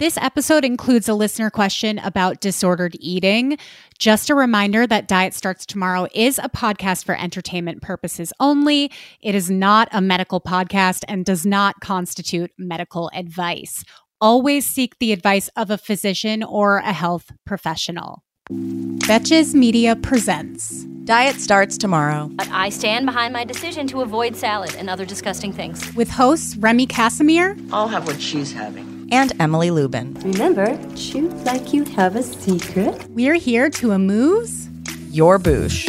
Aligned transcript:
This 0.00 0.16
episode 0.16 0.64
includes 0.64 1.10
a 1.10 1.14
listener 1.14 1.50
question 1.50 1.98
about 1.98 2.40
disordered 2.40 2.96
eating. 3.00 3.58
Just 3.98 4.30
a 4.30 4.34
reminder 4.34 4.86
that 4.86 5.08
Diet 5.08 5.34
Starts 5.34 5.66
Tomorrow 5.66 6.06
is 6.14 6.38
a 6.38 6.48
podcast 6.48 7.04
for 7.04 7.14
entertainment 7.14 7.82
purposes 7.82 8.32
only. 8.40 8.90
It 9.20 9.34
is 9.34 9.50
not 9.50 9.90
a 9.92 10.00
medical 10.00 10.40
podcast 10.40 11.04
and 11.06 11.26
does 11.26 11.44
not 11.44 11.80
constitute 11.82 12.50
medical 12.56 13.10
advice. 13.12 13.84
Always 14.22 14.64
seek 14.64 14.98
the 15.00 15.12
advice 15.12 15.48
of 15.48 15.68
a 15.68 15.76
physician 15.76 16.42
or 16.42 16.78
a 16.78 16.94
health 16.94 17.30
professional. 17.44 18.22
Betches 18.50 19.54
Media 19.54 19.96
presents 19.96 20.84
Diet 21.04 21.36
Starts 21.36 21.76
Tomorrow. 21.76 22.30
But 22.32 22.48
I 22.50 22.70
stand 22.70 23.04
behind 23.04 23.34
my 23.34 23.44
decision 23.44 23.86
to 23.88 24.00
avoid 24.00 24.34
salad 24.34 24.74
and 24.76 24.88
other 24.88 25.04
disgusting 25.04 25.52
things. 25.52 25.94
with 25.94 26.08
hosts 26.08 26.56
Remy 26.56 26.86
Casimir 26.86 27.54
I'll 27.70 27.88
have 27.88 28.06
what 28.06 28.18
she's 28.18 28.50
having. 28.50 28.89
And 29.12 29.32
Emily 29.40 29.72
Lubin. 29.72 30.14
Remember, 30.22 30.78
choose 30.94 31.32
like 31.44 31.72
you 31.72 31.84
have 31.96 32.14
a 32.14 32.22
secret. 32.22 33.06
We're 33.10 33.34
here 33.34 33.68
to 33.70 33.90
amuse. 33.90 34.68
Your 35.10 35.36
Boosh. 35.38 35.88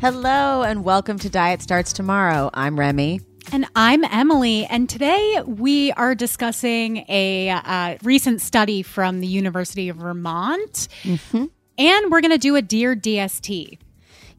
Hello 0.00 0.62
and 0.62 0.82
welcome 0.82 1.18
to 1.18 1.28
Diet 1.28 1.60
Starts 1.60 1.92
Tomorrow. 1.92 2.48
I'm 2.54 2.78
Remy. 2.78 3.20
And 3.52 3.66
I'm 3.76 4.02
Emily. 4.04 4.64
And 4.64 4.88
today 4.88 5.42
we 5.46 5.92
are 5.92 6.14
discussing 6.14 7.04
a 7.08 7.50
uh, 7.50 7.98
recent 8.02 8.40
study 8.40 8.82
from 8.82 9.20
the 9.20 9.26
University 9.26 9.90
of 9.90 9.96
Vermont. 9.98 10.88
And 11.78 12.10
we're 12.10 12.22
going 12.22 12.30
to 12.30 12.38
do 12.38 12.56
a 12.56 12.62
Dear 12.62 12.96
DST. 12.96 13.78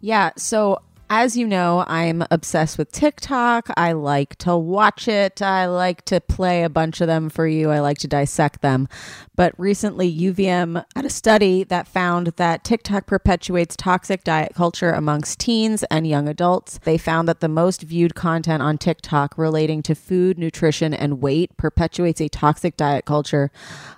Yeah, 0.01 0.31
so 0.37 0.79
as 1.09 1.37
you 1.37 1.47
know, 1.47 1.85
I'm 1.87 2.25
obsessed 2.31 2.77
with 2.77 2.91
TikTok. 2.91 3.69
I 3.77 3.93
like 3.93 4.35
to 4.37 4.57
watch 4.57 5.07
it. 5.07 5.41
I 5.41 5.65
like 5.67 6.03
to 6.05 6.19
play 6.19 6.63
a 6.63 6.69
bunch 6.69 6.99
of 6.99 7.07
them 7.07 7.29
for 7.29 7.47
you. 7.47 7.69
I 7.69 7.79
like 7.79 7.97
to 7.99 8.07
dissect 8.07 8.61
them. 8.61 8.89
But 9.35 9.57
recently, 9.57 10.13
UVM 10.13 10.83
had 10.95 11.05
a 11.05 11.09
study 11.09 11.63
that 11.65 11.87
found 11.87 12.27
that 12.37 12.63
TikTok 12.63 13.05
perpetuates 13.05 13.77
toxic 13.77 14.23
diet 14.23 14.53
culture 14.53 14.91
amongst 14.91 15.39
teens 15.39 15.83
and 15.89 16.05
young 16.05 16.27
adults. 16.27 16.79
They 16.83 16.97
found 16.97 17.27
that 17.29 17.39
the 17.39 17.47
most 17.47 17.83
viewed 17.83 18.15
content 18.15 18.61
on 18.61 18.77
TikTok 18.77 19.37
relating 19.37 19.81
to 19.83 19.95
food, 19.95 20.37
nutrition, 20.37 20.93
and 20.93 21.21
weight 21.21 21.55
perpetuates 21.55 22.19
a 22.19 22.27
toxic 22.27 22.75
diet 22.75 23.05
culture 23.05 23.49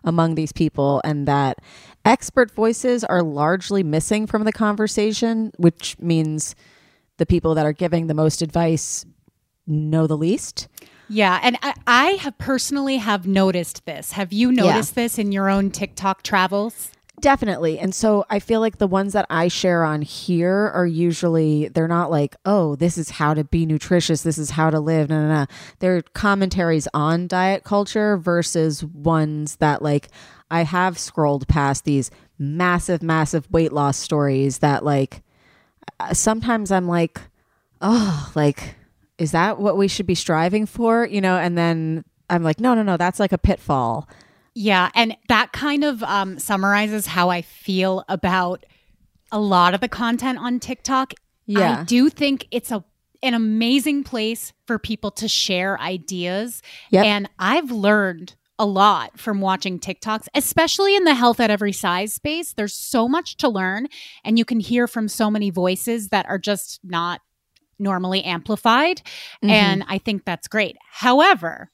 among 0.04 0.36
these 0.36 0.52
people, 0.52 1.02
and 1.04 1.28
that 1.28 1.60
expert 2.06 2.52
voices 2.52 3.04
are 3.04 3.24
largely 3.24 3.82
missing 3.82 4.28
from 4.28 4.44
the 4.44 4.52
conversation, 4.52 5.52
which 5.58 5.98
means 6.00 6.56
the 7.20 7.28
people 7.28 7.54
that 7.56 7.66
are 7.66 7.74
giving 7.74 8.08
the 8.08 8.16
most 8.16 8.42
advice 8.42 9.06
know 9.68 10.08
the 10.08 10.18
least. 10.18 10.68
Yeah. 11.08 11.40
And 11.44 11.58
I, 11.62 11.74
I 11.88 12.06
have 12.12 12.38
personally 12.38 12.98
have 12.98 13.28
noticed 13.28 13.86
this. 13.86 14.14
Have 14.14 14.34
you 14.34 14.52
noticed 14.52 14.96
this 14.96 15.20
in 15.20 15.32
your 15.32 15.50
own 15.50 15.72
TikTok 15.72 16.24
travels? 16.24 16.92
Definitely. 17.20 17.80
And 17.80 17.94
so 17.94 18.26
I 18.30 18.40
feel 18.40 18.62
like 18.62 18.78
the 18.78 18.88
ones 18.88 19.12
that 19.14 19.26
I 19.30 19.50
share 19.50 19.84
on 19.84 20.02
here 20.02 20.72
are 20.74 20.88
usually, 20.88 21.68
they're 21.68 21.88
not 21.88 22.10
like, 22.10 22.36
oh, 22.46 22.76
this 22.76 22.98
is 22.98 23.10
how 23.10 23.34
to 23.34 23.44
be 23.44 23.66
nutritious. 23.66 24.22
This 24.22 24.38
is 24.38 24.52
how 24.52 24.70
to 24.70 24.80
live. 24.80 25.10
No, 25.10 25.28
no, 25.28 25.34
no. 25.42 25.46
They're 25.80 26.02
commentaries 26.14 26.88
on 26.94 27.28
diet 27.28 27.66
culture 27.66 28.16
versus 28.16 28.86
ones 28.86 29.58
that, 29.58 29.82
like, 29.82 30.08
I 30.50 30.64
have 30.64 30.98
scrolled 30.98 31.48
past 31.48 31.84
these 31.84 32.10
massive, 32.38 33.04
massive 33.04 33.52
weight 33.52 33.74
loss 33.74 33.98
stories 33.98 34.60
that, 34.60 34.86
like, 34.86 35.22
sometimes 36.14 36.72
I'm 36.72 36.88
like, 36.88 37.20
oh, 37.82 38.32
like, 38.36 38.76
is 39.18 39.32
that 39.32 39.60
what 39.60 39.78
we 39.78 39.88
should 39.88 40.06
be 40.06 40.16
striving 40.16 40.66
for? 40.66 41.06
You 41.06 41.22
know, 41.22 41.38
and 41.38 41.58
then 41.58 42.06
I'm 42.30 42.44
like, 42.44 42.60
no, 42.60 42.74
no, 42.74 42.84
no, 42.84 42.98
that's 42.98 43.20
like 43.20 43.32
a 43.32 43.38
pitfall. 43.38 44.08
Yeah. 44.54 44.90
And 44.96 45.16
that 45.28 45.52
kind 45.52 45.84
of 45.84 46.04
um, 46.04 46.40
summarizes 46.40 47.08
how 47.08 47.30
I 47.30 47.42
feel 47.42 48.04
about 48.10 48.66
a 49.32 49.40
lot 49.40 49.74
of 49.74 49.82
the 49.82 49.88
content 49.88 50.40
on 50.40 50.60
TikTok. 50.60 51.14
Yeah. 51.46 51.82
I 51.82 51.84
do 51.84 52.10
think 52.10 52.48
it's 52.52 52.72
a 52.72 52.84
an 53.22 53.34
amazing 53.34 54.04
place 54.04 54.54
for 54.66 54.80
people 54.80 55.12
to 55.12 55.28
share 55.28 55.80
ideas. 55.82 56.62
Yep. 56.92 57.06
And 57.06 57.30
I've 57.38 57.70
learned 57.70 58.36
a 58.60 58.66
lot 58.66 59.18
from 59.18 59.42
watching 59.42 59.80
TikToks, 59.80 60.28
especially 60.36 60.96
in 60.96 61.06
the 61.06 61.16
health 61.16 61.40
at 61.40 61.50
every 61.50 61.72
size 61.72 62.14
space. 62.14 62.54
There's 62.54 62.76
so 62.76 63.08
much 63.08 63.38
to 63.38 63.50
learn, 63.50 63.88
and 64.24 64.38
you 64.38 64.46
can 64.46 64.60
hear 64.60 64.88
from 64.88 65.08
so 65.08 65.32
many 65.32 65.50
voices 65.50 66.10
that 66.10 66.28
are 66.28 66.38
just 66.38 66.80
not 66.84 67.22
normally 67.80 68.24
amplified. 68.24 68.98
Mm-hmm. 69.44 69.50
And 69.50 69.86
I 69.88 69.98
think 69.98 70.26
that's 70.26 70.48
great. 70.48 70.76
However, 70.92 71.72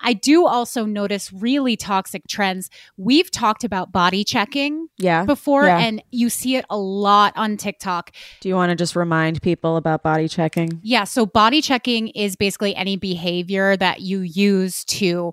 I 0.00 0.12
do 0.12 0.46
also 0.46 0.84
notice 0.84 1.32
really 1.32 1.76
toxic 1.76 2.26
trends. 2.28 2.70
We've 2.96 3.30
talked 3.30 3.64
about 3.64 3.92
body 3.92 4.24
checking 4.24 4.88
Yeah. 4.98 5.24
before, 5.24 5.66
Yeah. 5.66 5.78
and 5.78 6.02
you 6.10 6.30
see 6.30 6.56
it 6.56 6.64
a 6.70 6.78
lot 6.78 7.32
on 7.36 7.56
TikTok. 7.56 8.12
Do 8.40 8.48
you 8.48 8.54
want 8.54 8.70
to 8.70 8.76
just 8.76 8.96
remind 8.96 9.42
people 9.42 9.76
about 9.76 10.02
body 10.02 10.28
checking? 10.28 10.80
Yeah, 10.82 11.04
so 11.04 11.26
body 11.26 11.60
checking 11.60 12.08
is 12.08 12.36
basically 12.36 12.74
any 12.76 12.96
behavior 12.96 13.76
that 13.76 14.00
you 14.00 14.20
use 14.20 14.84
to 14.86 15.32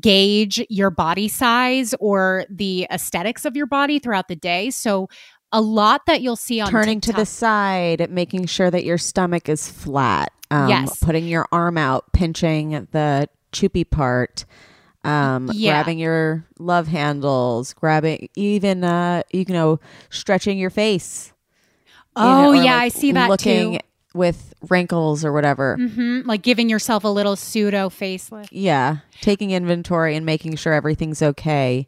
gauge 0.00 0.64
your 0.68 0.90
body 0.90 1.28
size 1.28 1.94
or 2.00 2.44
the 2.50 2.86
aesthetics 2.90 3.44
of 3.44 3.56
your 3.56 3.66
body 3.66 3.98
throughout 3.98 4.28
the 4.28 4.36
day. 4.36 4.70
So 4.70 5.08
a 5.52 5.60
lot 5.60 6.02
that 6.06 6.20
you'll 6.22 6.34
see 6.36 6.60
on 6.60 6.70
Turning 6.70 7.00
to 7.02 7.12
the 7.12 7.24
side, 7.24 8.10
making 8.10 8.46
sure 8.46 8.70
that 8.70 8.84
your 8.84 8.98
stomach 8.98 9.48
is 9.48 9.70
flat. 9.70 10.32
Um, 10.50 10.68
Yes. 10.68 10.98
Putting 11.00 11.26
your 11.26 11.46
arm 11.52 11.78
out, 11.78 12.12
pinching 12.12 12.86
the 12.92 13.28
choopy 13.52 13.88
part. 13.88 14.44
Um, 15.04 15.50
Yeah. 15.52 15.70
grabbing 15.74 15.98
your 16.00 16.44
love 16.58 16.88
handles, 16.88 17.72
grabbing 17.74 18.28
even 18.34 18.82
uh, 18.82 19.22
you 19.32 19.44
know, 19.48 19.78
stretching 20.10 20.58
your 20.58 20.70
face. 20.70 21.32
you 22.16 22.22
Oh 22.24 22.52
know, 22.52 22.52
yeah, 22.52 22.74
like, 22.74 22.82
I 22.82 22.88
see 22.88 23.12
that 23.12 23.30
looking 23.30 23.74
too. 23.74 23.78
with 24.14 24.52
wrinkles 24.68 25.24
or 25.24 25.32
whatever. 25.32 25.76
hmm 25.76 26.22
Like 26.24 26.42
giving 26.42 26.68
yourself 26.68 27.04
a 27.04 27.08
little 27.08 27.36
pseudo 27.36 27.88
facelift. 27.88 28.48
Yeah, 28.50 28.98
taking 29.20 29.52
inventory 29.52 30.16
and 30.16 30.26
making 30.26 30.56
sure 30.56 30.72
everything's 30.72 31.22
okay. 31.22 31.86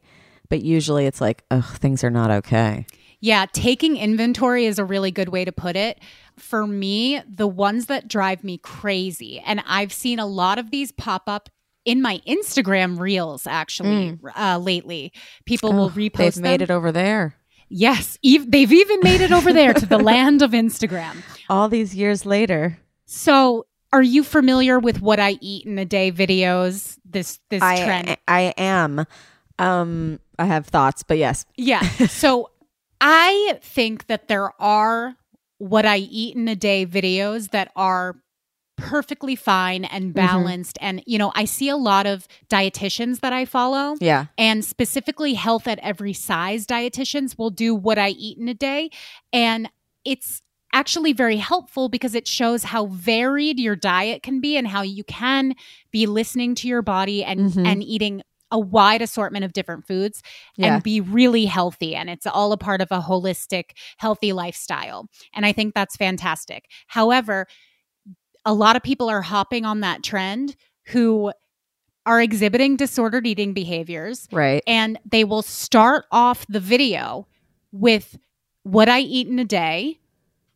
But 0.48 0.62
usually 0.62 1.06
it's 1.06 1.20
like, 1.20 1.42
oh, 1.50 1.74
things 1.78 2.04
are 2.04 2.10
not 2.10 2.30
okay. 2.30 2.86
Yeah, 3.20 3.46
taking 3.52 3.96
inventory 3.96 4.64
is 4.66 4.78
a 4.78 4.84
really 4.84 5.10
good 5.10 5.28
way 5.28 5.44
to 5.44 5.50
put 5.52 5.74
it. 5.76 5.98
For 6.38 6.66
me, 6.66 7.20
the 7.28 7.46
ones 7.48 7.86
that 7.86 8.08
drive 8.08 8.42
me 8.44 8.58
crazy, 8.58 9.40
and 9.40 9.62
I've 9.66 9.92
seen 9.92 10.18
a 10.18 10.26
lot 10.26 10.58
of 10.58 10.70
these 10.70 10.92
pop 10.92 11.24
up 11.26 11.48
in 11.84 12.02
my 12.02 12.20
Instagram 12.26 12.98
reels 12.98 13.46
actually 13.46 14.18
uh, 14.36 14.58
lately. 14.58 15.12
People 15.46 15.72
will 15.72 15.86
Oh, 15.86 15.90
repost 15.90 16.16
They've 16.16 16.34
them. 16.34 16.42
made 16.42 16.62
it 16.62 16.70
over 16.70 16.92
there. 16.92 17.34
Yes, 17.70 18.18
ev- 18.24 18.50
they've 18.50 18.72
even 18.72 19.00
made 19.02 19.20
it 19.20 19.32
over 19.32 19.52
there 19.52 19.74
to 19.74 19.84
the 19.86 19.98
land 19.98 20.40
of 20.42 20.52
Instagram. 20.52 21.22
All 21.50 21.68
these 21.68 21.94
years 21.94 22.24
later. 22.26 22.78
So, 23.06 23.66
are 23.92 24.02
you 24.02 24.22
familiar 24.22 24.78
with 24.78 25.00
what 25.00 25.18
I 25.20 25.38
eat 25.40 25.64
in 25.66 25.78
a 25.78 25.84
day 25.84 26.12
videos? 26.12 26.98
This 27.04 27.40
this 27.50 27.62
I 27.62 27.84
trend. 27.84 28.16
I 28.26 28.54
am. 28.58 29.04
Um, 29.58 30.20
I 30.38 30.44
have 30.44 30.66
thoughts, 30.66 31.02
but 31.02 31.18
yes. 31.18 31.44
Yeah. 31.56 31.80
So 32.08 32.50
I 33.00 33.58
think 33.62 34.06
that 34.08 34.28
there 34.28 34.50
are 34.60 35.16
what 35.58 35.84
I 35.84 35.98
eat 35.98 36.36
in 36.36 36.48
a 36.48 36.56
day 36.56 36.86
videos 36.86 37.50
that 37.50 37.70
are 37.76 38.16
perfectly 38.76 39.34
fine 39.34 39.82
Mm-hmm. 39.82 39.96
and 39.96 40.14
balanced. 40.14 40.78
And, 40.80 41.02
you 41.06 41.18
know, 41.18 41.32
I 41.34 41.44
see 41.44 41.68
a 41.68 41.76
lot 41.76 42.06
of 42.06 42.26
dietitians 42.48 43.20
that 43.20 43.32
I 43.32 43.44
follow. 43.44 43.96
Yeah. 44.00 44.26
And 44.38 44.64
specifically, 44.64 45.34
health 45.34 45.66
at 45.66 45.78
every 45.80 46.12
size 46.12 46.66
dietitians 46.66 47.36
will 47.36 47.50
do 47.50 47.74
what 47.74 47.98
I 47.98 48.10
eat 48.10 48.38
in 48.38 48.48
a 48.48 48.54
day. 48.54 48.90
And 49.32 49.68
it's 50.04 50.42
actually 50.72 51.12
very 51.12 51.38
helpful 51.38 51.88
because 51.88 52.14
it 52.14 52.28
shows 52.28 52.62
how 52.64 52.86
varied 52.86 53.58
your 53.58 53.74
diet 53.74 54.22
can 54.22 54.40
be 54.40 54.56
and 54.56 54.68
how 54.68 54.82
you 54.82 55.02
can 55.02 55.54
be 55.90 56.06
listening 56.06 56.54
to 56.54 56.68
your 56.68 56.82
body 56.82 57.24
and, 57.24 57.50
Mhm. 57.50 57.66
and 57.66 57.82
eating 57.82 58.22
a 58.50 58.58
wide 58.58 59.02
assortment 59.02 59.44
of 59.44 59.52
different 59.52 59.86
foods 59.86 60.22
Yeah. 60.56 60.74
and 60.74 60.82
be 60.82 61.00
really 61.00 61.44
healthy. 61.44 61.94
And 61.94 62.08
it's 62.08 62.26
all 62.26 62.52
a 62.52 62.56
part 62.56 62.80
of 62.80 62.88
a 62.90 63.00
holistic, 63.00 63.72
healthy 63.98 64.32
lifestyle. 64.32 65.08
And 65.34 65.44
I 65.44 65.52
think 65.52 65.74
that's 65.74 65.96
fantastic. 65.96 66.66
However, 66.86 67.46
a 68.44 68.54
lot 68.54 68.76
of 68.76 68.82
people 68.82 69.08
are 69.10 69.20
hopping 69.22 69.64
on 69.66 69.80
that 69.80 70.02
trend 70.02 70.56
who 70.86 71.32
are 72.06 72.22
exhibiting 72.22 72.76
disordered 72.76 73.26
eating 73.26 73.52
behaviors 73.52 74.26
Right. 74.32 74.62
and 74.66 74.98
they 75.04 75.24
will 75.24 75.42
start 75.42 76.06
off 76.10 76.46
the 76.48 76.60
video 76.60 77.26
with 77.70 78.16
what 78.62 78.88
I 78.88 79.00
eat 79.00 79.28
in 79.28 79.38
a 79.38 79.44
day, 79.44 79.98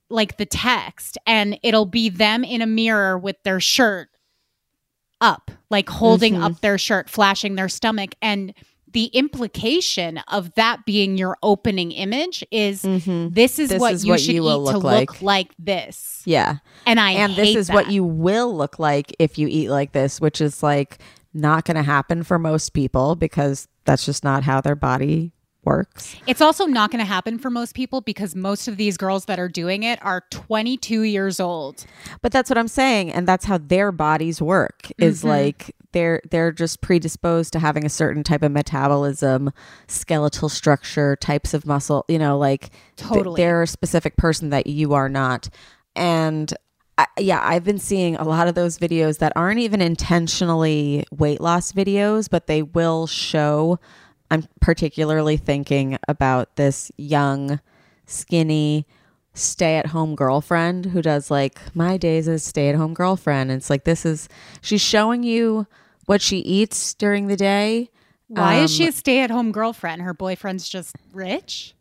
like 0.08 0.38
the 0.38 0.46
text, 0.46 1.18
and 1.26 1.58
it'll 1.62 1.84
be 1.86 2.08
them 2.08 2.42
in 2.44 2.62
a 2.62 2.66
mirror 2.66 3.18
with 3.18 3.36
their 3.42 3.60
shirt 3.60 4.08
up, 5.20 5.50
like 5.72 5.88
holding 5.88 6.34
Mhm. 6.34 6.42
up 6.44 6.60
their 6.60 6.78
shirt, 6.78 7.10
flashing 7.10 7.56
their 7.56 7.68
stomach. 7.68 8.14
And 8.22 8.54
the 8.92 9.06
implication 9.06 10.18
of 10.28 10.54
that 10.54 10.84
being 10.84 11.16
your 11.16 11.36
opening 11.42 11.92
image 11.92 12.44
is 12.50 12.82
Mhm. 12.82 13.34
this 13.34 13.58
is 13.58 13.70
This 13.70 13.80
what 13.80 13.94
is 13.94 14.04
you 14.04 14.10
what 14.12 14.20
should 14.20 14.34
you 14.34 14.42
eat 14.42 14.46
will 14.46 14.58
to 14.66 14.72
look 14.78 14.84
look 14.84 14.84
like. 14.84 15.22
like 15.22 15.48
this. 15.58 16.22
Yeah. 16.26 16.56
And 16.86 17.00
I 17.00 17.12
and 17.12 17.34
this 17.34 17.56
is 17.56 17.70
what 17.70 17.90
you 17.90 18.04
will 18.04 18.54
look 18.54 18.78
like 18.78 19.14
if 19.18 19.38
you 19.38 19.48
eat 19.48 19.70
like 19.70 19.92
this, 19.92 20.20
which 20.20 20.40
is 20.42 20.62
like 20.62 20.98
not 21.34 21.64
going 21.64 21.76
to 21.78 21.82
happen 21.82 22.22
for 22.22 22.38
most 22.38 22.74
people 22.74 23.16
because 23.16 23.66
that's 23.86 24.04
just 24.04 24.22
not 24.22 24.42
how 24.44 24.60
their 24.60 24.76
body 24.76 25.32
works. 25.64 26.16
It's 26.26 26.40
also 26.40 26.66
not 26.66 26.90
going 26.90 26.98
to 27.00 27.08
happen 27.08 27.38
for 27.38 27.50
most 27.50 27.74
people 27.74 28.00
because 28.00 28.34
most 28.34 28.68
of 28.68 28.76
these 28.76 28.96
girls 28.96 29.26
that 29.26 29.38
are 29.38 29.48
doing 29.48 29.82
it 29.82 29.98
are 30.04 30.24
22 30.30 31.02
years 31.02 31.38
old. 31.40 31.84
But 32.20 32.32
that's 32.32 32.50
what 32.50 32.58
I'm 32.58 32.68
saying 32.68 33.12
and 33.12 33.26
that's 33.28 33.44
how 33.44 33.58
their 33.58 33.92
bodies 33.92 34.40
work 34.42 34.90
is 34.98 35.22
Mhm. 35.22 35.28
like 35.28 35.74
they're 35.92 36.20
they're 36.30 36.52
just 36.52 36.80
predisposed 36.80 37.52
to 37.52 37.58
having 37.58 37.84
a 37.84 37.88
certain 37.90 38.22
type 38.24 38.42
of 38.42 38.50
metabolism, 38.52 39.52
skeletal 39.88 40.48
structure, 40.48 41.16
types 41.16 41.52
of 41.54 41.66
muscle, 41.66 42.04
you 42.08 42.18
know, 42.18 42.38
like 42.38 42.70
th- 42.96 43.08
Totally. 43.08 43.40
they're 43.40 43.62
a 43.62 43.66
specific 43.66 44.16
person 44.16 44.50
that 44.50 44.66
you 44.66 44.94
are 44.94 45.08
not. 45.08 45.48
And 45.94 46.52
I, 46.98 47.06
yeah, 47.18 47.40
I've 47.42 47.64
been 47.64 47.78
seeing 47.78 48.16
a 48.16 48.24
lot 48.24 48.48
of 48.48 48.54
those 48.54 48.78
videos 48.78 49.18
that 49.18 49.32
aren't 49.36 49.60
even 49.60 49.80
intentionally 49.80 51.04
weight 51.10 51.40
loss 51.40 51.72
videos, 51.72 52.28
but 52.30 52.46
they 52.46 52.62
will 52.62 53.06
show. 53.06 53.78
I'm 54.32 54.48
particularly 54.62 55.36
thinking 55.36 55.98
about 56.08 56.56
this 56.56 56.90
young, 56.96 57.60
skinny, 58.06 58.86
stay 59.34 59.76
at 59.76 59.88
home 59.88 60.14
girlfriend 60.14 60.86
who 60.86 61.02
does 61.02 61.30
like 61.30 61.60
my 61.74 61.98
days 61.98 62.28
as 62.28 62.42
stay 62.42 62.70
at 62.70 62.74
home 62.74 62.94
girlfriend. 62.94 63.50
And 63.50 63.58
it's 63.58 63.68
like, 63.68 63.84
this 63.84 64.06
is, 64.06 64.30
she's 64.62 64.80
showing 64.80 65.22
you 65.22 65.66
what 66.06 66.22
she 66.22 66.38
eats 66.38 66.94
during 66.94 67.26
the 67.26 67.36
day. 67.36 67.90
Why 68.28 68.60
is 68.60 68.74
she 68.74 68.84
Um, 68.84 68.88
a 68.88 68.92
stay 68.92 69.20
at 69.20 69.30
home 69.30 69.52
girlfriend? 69.52 70.00
Her 70.00 70.14
boyfriend's 70.14 70.66
just 70.66 70.96
rich? 71.12 71.74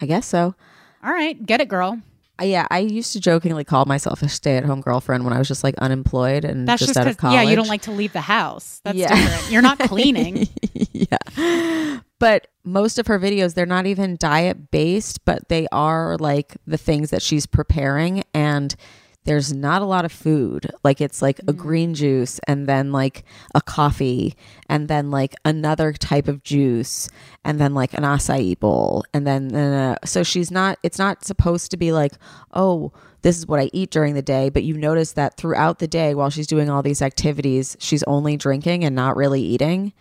I 0.00 0.06
guess 0.06 0.26
so. 0.26 0.54
All 1.02 1.10
right, 1.12 1.44
get 1.44 1.60
it, 1.60 1.68
girl. 1.68 2.00
Yeah, 2.40 2.66
I 2.70 2.78
used 2.80 3.12
to 3.14 3.20
jokingly 3.20 3.64
call 3.64 3.84
myself 3.84 4.22
a 4.22 4.28
stay-at-home 4.28 4.80
girlfriend 4.80 5.24
when 5.24 5.32
I 5.32 5.38
was 5.38 5.48
just 5.48 5.64
like 5.64 5.74
unemployed 5.78 6.44
and 6.44 6.66
That's 6.68 6.78
just, 6.80 6.90
just 6.90 6.98
out 7.00 7.06
of 7.08 7.16
college. 7.16 7.34
yeah, 7.34 7.42
you 7.42 7.56
don't 7.56 7.68
like 7.68 7.82
to 7.82 7.90
leave 7.90 8.12
the 8.12 8.20
house. 8.20 8.80
That's 8.84 8.96
Yeah. 8.96 9.14
different. 9.14 9.50
You're 9.52 9.62
not 9.62 9.78
cleaning. 9.80 10.48
yeah. 10.92 11.98
But 12.20 12.48
most 12.64 12.98
of 12.98 13.06
her 13.06 13.18
videos, 13.18 13.54
they're 13.54 13.66
not 13.66 13.86
even 13.86 14.16
diet 14.16 14.70
based, 14.70 15.24
but 15.24 15.48
they 15.48 15.66
are 15.72 16.16
like 16.18 16.56
the 16.66 16.76
things 16.78 17.10
that 17.10 17.22
she's 17.22 17.46
preparing. 17.46 18.24
And 18.34 18.74
there's 19.28 19.52
not 19.52 19.82
a 19.82 19.84
lot 19.84 20.06
of 20.06 20.10
food. 20.10 20.70
Like 20.82 21.02
it's 21.02 21.20
like 21.20 21.38
a 21.46 21.52
green 21.52 21.92
juice 21.92 22.40
and 22.48 22.66
then 22.66 22.92
like 22.92 23.24
a 23.54 23.60
coffee 23.60 24.34
and 24.70 24.88
then 24.88 25.10
like 25.10 25.34
another 25.44 25.92
type 25.92 26.28
of 26.28 26.42
juice 26.42 27.10
and 27.44 27.60
then 27.60 27.74
like 27.74 27.92
an 27.92 28.04
acai 28.04 28.58
bowl. 28.58 29.04
And 29.12 29.26
then, 29.26 29.54
uh, 29.54 29.96
so 30.02 30.22
she's 30.22 30.50
not, 30.50 30.78
it's 30.82 30.98
not 30.98 31.26
supposed 31.26 31.70
to 31.72 31.76
be 31.76 31.92
like, 31.92 32.12
oh, 32.54 32.90
this 33.20 33.36
is 33.36 33.46
what 33.46 33.60
I 33.60 33.68
eat 33.74 33.90
during 33.90 34.14
the 34.14 34.22
day. 34.22 34.48
But 34.48 34.64
you 34.64 34.78
notice 34.78 35.12
that 35.12 35.36
throughout 35.36 35.78
the 35.78 35.88
day, 35.88 36.14
while 36.14 36.30
she's 36.30 36.46
doing 36.46 36.70
all 36.70 36.82
these 36.82 37.02
activities, 37.02 37.76
she's 37.78 38.04
only 38.04 38.38
drinking 38.38 38.82
and 38.82 38.96
not 38.96 39.14
really 39.14 39.42
eating. 39.42 39.92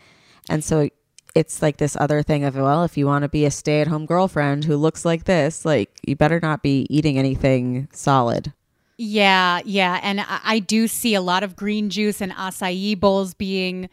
And 0.50 0.63
so 0.63 0.88
it's 1.35 1.62
like 1.62 1.75
this 1.75 1.97
other 2.00 2.23
thing 2.23 2.45
of, 2.45 2.56
well, 2.56 2.85
if 2.85 2.95
you 2.95 3.07
want 3.07 3.23
to 3.23 3.30
be 3.30 3.44
a 3.44 3.51
stay 3.51 3.81
at 3.81 3.88
home 3.88 4.06
girlfriend 4.06 4.63
who 4.63 4.77
looks 4.77 5.03
like 5.03 5.25
this, 5.25 5.65
like 5.65 5.91
you 6.07 6.15
better 6.15 6.39
not 6.39 6.63
be 6.63 6.88
eating 6.89 7.18
anything 7.18 7.89
solid. 7.91 8.53
Yeah, 8.97 9.61
yeah. 9.65 9.99
And 10.01 10.21
I, 10.21 10.39
I 10.44 10.59
do 10.59 10.88
see 10.88 11.13
a 11.13 11.21
lot 11.21 11.44
of 11.44 11.55
green 11.55 11.89
juice 11.89 12.21
and 12.21 12.31
acai 12.31 12.99
bowls 12.99 13.33
being 13.33 13.89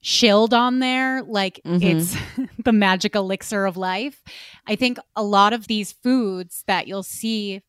shilled 0.00 0.52
on 0.52 0.80
there 0.80 1.22
like 1.22 1.60
Mhm. 1.64 1.82
it's 1.82 2.16
the 2.64 2.72
magic 2.72 3.14
elixir 3.14 3.66
of 3.66 3.76
life. 3.76 4.22
I 4.66 4.74
think 4.74 4.98
a 5.14 5.22
lot 5.22 5.52
of 5.52 5.66
these 5.68 5.92
foods 5.92 6.64
that 6.66 6.88
you'll 6.88 7.02
see 7.04 7.62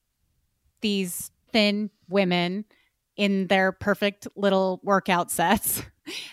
these 0.82 1.32
thin 1.52 1.92
women 2.10 2.66
in 3.16 3.48
their 3.48 3.72
perfect 3.72 4.28
little 4.36 4.80
workout 4.84 5.30
sets 5.32 5.84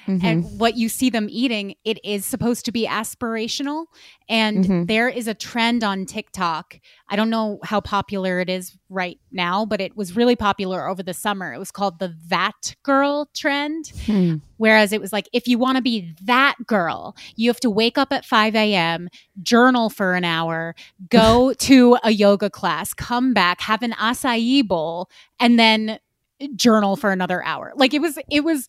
Mm-hmm. 0.09 0.25
and 0.27 0.59
what 0.59 0.77
you 0.77 0.89
see 0.89 1.11
them 1.11 1.29
eating 1.31 1.77
it 1.85 1.99
is 2.05 2.27
supposed 2.27 2.65
to 2.65 2.73
be 2.73 2.89
aspirational 2.89 3.85
and 4.29 4.65
Mhm. 4.65 4.87
there 4.89 5.09
is 5.09 5.29
a 5.29 5.35
trend 5.35 5.85
on 5.85 6.07
TikTok 6.07 6.81
I 7.09 7.15
don't 7.15 7.31
know 7.31 7.61
how 7.63 7.81
popular 7.81 8.41
it 8.41 8.49
is 8.51 8.77
right 8.89 9.21
now 9.31 9.65
but 9.65 9.81
it 9.81 9.97
was 9.97 10.17
really 10.17 10.35
popular 10.35 10.89
over 10.89 11.05
the 11.05 11.15
summer 11.15 11.53
it 11.55 11.59
was 11.59 11.71
called 11.71 12.01
the 12.01 12.17
that 12.29 12.75
girl 12.83 13.29
trend 13.35 13.93
Hmm. 14.07 14.37
Whereas 14.57 14.93
it 14.93 15.01
was 15.01 15.11
like, 15.11 15.27
if 15.33 15.49
you 15.49 15.57
want 15.59 15.77
to 15.77 15.83
be 15.83 16.15
that 16.25 16.55
girl, 16.67 17.17
you 17.35 17.49
have 17.49 17.61
to 17.61 17.71
wake 17.71 17.97
up 17.97 18.13
at 18.13 18.27
5 18.27 18.55
a.m., 18.55 19.09
journal 19.43 19.89
for 19.89 20.13
an 20.15 20.23
hour, 20.25 20.75
go 21.09 21.55
to 21.55 21.97
a 22.05 22.11
yoga 22.11 22.51
class, 22.51 22.93
come 22.93 23.33
back, 23.33 23.63
have 23.63 23.83
an 23.83 23.93
acai 23.93 24.67
bowl, 24.67 25.09
and 25.39 25.59
then 25.59 25.99
journal 26.57 26.97
for 26.97 27.11
another 27.11 27.43
hour. 27.43 27.73
Like 27.75 27.95
it 27.95 28.01
was, 28.03 28.19
it 28.31 28.45
was, 28.45 28.69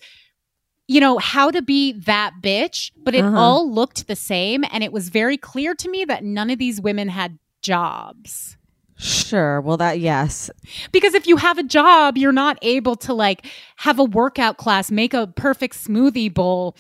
you 0.88 1.00
know, 1.00 1.18
how 1.20 1.52
to 1.52 1.62
be 1.62 1.94
that 1.94 2.34
bitch, 2.42 2.92
but 2.98 3.16
it 3.16 3.24
Uh-huh. 3.24 3.40
all 3.40 3.72
looked 3.72 4.08
the 4.08 4.16
same. 4.16 4.64
And 4.72 4.84
it 4.84 4.92
was 4.92 5.10
very 5.10 5.38
clear 5.38 5.74
to 5.76 5.90
me 5.90 6.04
that 6.06 6.24
none 6.24 6.50
of 6.50 6.60
these 6.60 6.82
women 6.82 7.08
had 7.08 7.38
jobs. 7.62 8.58
Sure. 8.98 9.62
Well, 9.62 9.78
that, 9.78 10.00
yes. 10.00 10.50
Because 10.92 11.14
if 11.16 11.26
you 11.28 11.38
have 11.38 11.58
a 11.58 11.64
job, 11.64 12.18
you're 12.18 12.32
not 12.32 12.60
able 12.62 12.96
to 12.98 13.14
like 13.14 13.46
have 13.78 13.98
a 14.00 14.04
workout 14.04 14.58
class, 14.58 14.92
make 14.92 15.14
a 15.14 15.28
perfect 15.28 15.76
smoothie 15.76 16.32
bowl, 16.34 16.76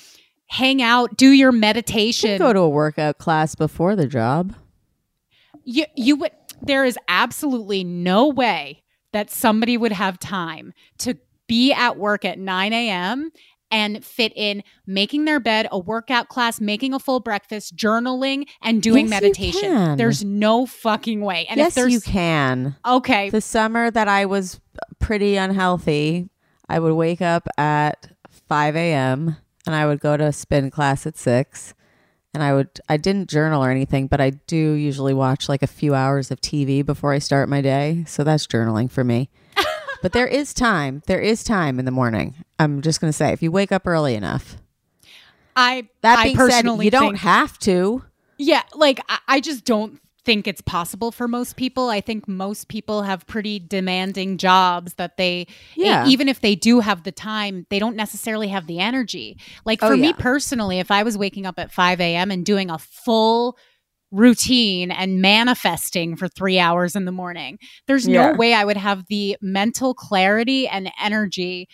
hang 0.47 0.81
out, 0.83 1.17
do 1.17 1.29
your 1.29 1.51
meditation. 1.51 2.37
can 2.37 2.39
go 2.39 2.53
to 2.53 2.59
a 2.59 2.69
workout 2.69 3.17
class 3.17 3.55
before 3.55 3.95
the 3.95 4.07
job. 4.07 4.53
you 5.63 5.85
you 5.95 6.15
would 6.17 6.31
there 6.61 6.85
is 6.85 6.97
absolutely 7.07 7.83
no 7.83 8.27
way 8.27 8.83
that 9.13 9.31
somebody 9.31 9.77
would 9.77 9.91
have 9.91 10.19
time 10.19 10.73
to 10.99 11.17
be 11.47 11.73
at 11.73 11.97
work 11.97 12.23
at 12.23 12.37
9 12.39 12.71
a.m. 12.73 13.31
and 13.71 14.03
fit 14.03 14.33
in 14.35 14.63
making 14.85 15.25
their 15.25 15.39
bed, 15.39 15.67
a 15.71 15.79
workout 15.79 16.27
class, 16.29 16.59
making 16.59 16.93
a 16.93 16.99
full 16.99 17.19
breakfast, 17.21 17.75
journaling, 17.75 18.45
and 18.61 18.81
doing 18.81 19.05
Yes, 19.07 19.21
meditation. 19.21 19.97
There's 19.97 20.23
no 20.23 20.65
fucking 20.65 21.21
way. 21.21 21.45
And 21.49 21.57
yes, 21.57 21.77
if 21.77 21.89
you 21.89 22.01
can. 22.01 22.75
okay, 22.85 23.29
The 23.29 23.41
summer 23.41 23.89
that 23.89 24.07
I 24.07 24.25
was 24.25 24.59
pretty 24.99 25.37
unhealthy, 25.37 26.29
I 26.67 26.79
would 26.79 26.93
wake 26.93 27.21
up 27.21 27.47
at 27.57 28.07
5 28.47 28.75
a.m. 28.75 29.37
and 29.65 29.75
I 29.75 29.85
would 29.85 29.99
go 29.99 30.17
to 30.17 30.25
a 30.25 30.33
spin 30.33 30.69
class 30.69 31.07
at 31.07 31.17
6. 31.17 31.73
And 32.33 32.41
I 32.41 32.53
would, 32.53 32.69
I 32.87 32.95
didn't 32.95 33.29
journal 33.29 33.61
or 33.61 33.69
anything, 33.69 34.07
but 34.07 34.21
I 34.21 34.29
do 34.29 34.55
usually 34.55 35.13
watch 35.13 35.49
like 35.49 35.61
a 35.63 35.67
few 35.67 35.93
hours 35.93 36.31
of 36.31 36.39
TV 36.39 36.85
before 36.85 37.11
I 37.11 37.19
start 37.19 37.49
my 37.49 37.59
day. 37.59 38.05
So 38.07 38.23
that's 38.23 38.47
journaling 38.47 38.89
for 38.89 39.03
me. 39.03 39.29
But 40.01 40.13
there 40.13 40.27
is 40.27 40.53
time. 40.53 41.01
There 41.07 41.19
is 41.21 41.43
time 41.43 41.79
in 41.79 41.85
the 41.85 41.91
morning. 41.91 42.35
I'm 42.59 42.81
just 42.81 43.01
going 43.01 43.09
to 43.09 43.17
say, 43.17 43.31
if 43.33 43.41
you 43.41 43.51
wake 43.51 43.71
up 43.71 43.85
early 43.87 44.15
enough. 44.15 44.57
I 45.55 45.87
That 46.01 46.19
I 46.19 46.23
being 46.25 46.37
said, 46.37 46.45
personally 46.49 46.85
you 46.85 46.91
don't 46.91 47.03
think- 47.13 47.17
have 47.19 47.57
to. 47.59 48.03
Yeah, 48.37 48.63
like 48.73 48.99
I, 49.09 49.19
I 49.27 49.39
just 49.39 49.65
don't 49.65 49.99
think 50.23 50.47
it's 50.47 50.61
possible 50.61 51.11
for 51.11 51.27
most 51.27 51.55
people. 51.57 51.89
I 51.89 51.99
think 51.99 52.27
most 52.27 52.67
people 52.67 53.01
have 53.03 53.25
pretty 53.25 53.59
demanding 53.59 54.37
jobs 54.37 54.93
that 54.95 55.17
they, 55.17 55.47
Yeah. 55.75 56.07
even 56.07 56.29
if 56.29 56.41
they 56.41 56.55
do 56.55 56.79
have 56.79 57.03
the 57.03 57.11
time, 57.11 57.65
they 57.69 57.79
don't 57.79 57.95
necessarily 57.95 58.47
have 58.49 58.67
the 58.67 58.79
energy. 58.79 59.37
Like 59.65 59.79
Oh, 59.81 59.89
for 59.89 59.97
me 59.97 60.13
personally, 60.13 60.79
if 60.79 60.91
I 60.91 61.01
was 61.03 61.17
waking 61.17 61.45
up 61.47 61.57
at 61.57 61.71
5 61.71 61.99
a.m. 61.99 62.29
and 62.31 62.45
doing 62.45 62.69
a 62.69 62.77
full 62.77 63.57
routine 64.11 64.91
and 64.91 65.21
manifesting 65.21 66.15
for 66.15 66.27
three 66.27 66.59
hours 66.59 66.95
in 66.95 67.05
the 67.05 67.11
morning, 67.11 67.57
there's 67.87 68.07
Yeah. 68.07 68.31
no 68.31 68.37
way 68.37 68.53
I 68.53 68.65
would 68.65 68.77
have 68.77 69.05
the 69.07 69.37
mental 69.41 69.93
clarity 69.93 70.67
and 70.67 70.91
energy 71.01 71.67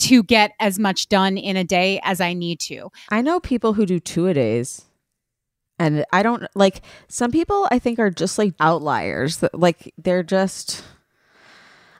to 0.00 0.22
get 0.22 0.52
as 0.60 0.78
much 0.78 1.08
done 1.08 1.36
in 1.36 1.56
a 1.56 1.64
day 1.64 2.00
as 2.04 2.20
I 2.20 2.32
need 2.32 2.60
to. 2.60 2.90
I 3.08 3.20
know 3.22 3.40
people 3.40 3.72
who 3.74 3.84
do 3.86 3.98
two 3.98 4.26
a 4.28 4.34
days. 4.34 4.84
And 5.80 6.04
I 6.12 6.22
don't 6.24 6.44
like 6.56 6.82
some 7.08 7.30
people 7.30 7.68
I 7.70 7.78
think 7.78 7.98
are 8.00 8.10
just 8.10 8.36
like 8.36 8.52
outliers. 8.58 9.42
Like 9.52 9.94
they're 9.96 10.24
just 10.24 10.82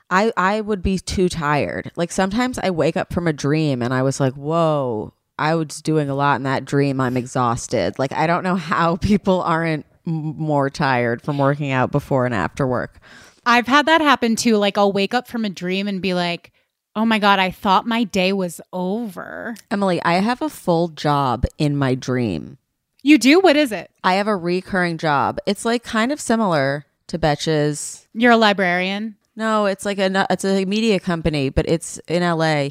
I 0.09 0.33
I 0.35 0.59
would 0.61 0.81
be 0.81 0.99
too 0.99 1.29
tired. 1.29 1.91
Like 1.95 2.11
sometimes 2.11 2.59
I 2.59 2.71
wake 2.71 2.97
up 2.97 3.13
from 3.13 3.25
a 3.27 3.31
dream 3.33 3.81
and 3.81 3.93
I 3.93 4.01
was 4.01 4.19
like, 4.19 4.33
"Whoa, 4.33 5.13
I 5.39 5.55
was 5.55 5.81
doing 5.81 6.09
a 6.09 6.15
lot 6.15 6.35
in 6.35 6.43
that 6.43 6.65
dream. 6.65 6.99
I'm 7.01 7.17
exhausted." 7.17 7.97
Like 7.97 8.13
I 8.13 8.27
don't 8.27 8.43
know 8.43 8.55
how 8.55 8.95
people 9.11 9.41
aren't 9.41 9.85
m- 10.05 10.35
more 10.37 10.69
tired 10.69 11.21
from 11.21 11.37
working 11.37 11.71
out 11.71 11.91
before 11.91 12.25
and 12.25 12.35
after 12.35 12.67
work. 12.67 12.99
I've 13.45 13.67
had 13.67 13.85
that 13.87 14.01
happen 14.01 14.35
too. 14.35 14.57
Like 14.57 14.77
I'll 14.77 14.91
wake 14.91 15.13
up 15.13 15.27
from 15.27 15.45
a 15.45 15.49
dream 15.49 15.87
and 15.87 16.01
be 16.01 16.13
like, 16.13 16.51
Oh 16.95 17.05
my 17.05 17.19
God, 17.19 17.39
I 17.39 17.51
thought 17.51 17.87
my 17.87 18.03
day 18.03 18.33
was 18.33 18.59
over. 18.73 19.55
Emily, 19.71 20.01
I 20.03 20.13
have 20.15 20.41
a 20.41 20.49
full 20.49 20.89
job 20.89 21.45
in 21.57 21.77
my 21.77 21.95
dream. 21.95 22.57
You 23.01 23.17
do? 23.17 23.39
What 23.39 23.55
is 23.55 23.71
it? 23.71 23.89
I 24.03 24.15
have 24.15 24.27
a 24.27 24.35
recurring 24.35 24.97
job. 24.97 25.39
It's 25.45 25.63
like 25.63 25.83
kind 25.83 26.11
of 26.11 26.19
similar 26.19 26.85
to 27.07 27.17
Betches. 27.17 28.05
You're 28.13 28.33
a 28.33 28.37
librarian. 28.37 29.15
No, 29.35 29.67
it's 29.67 29.85
like 29.85 29.99
a 29.99 30.27
it's 30.29 30.43
a 30.43 30.65
media 30.65 30.99
company, 30.99 31.49
but 31.49 31.65
it's 31.69 31.97
in 32.07 32.23
LA. 32.23 32.69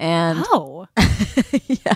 And 0.00 0.42
Oh. 0.48 0.86
yeah. 1.52 1.94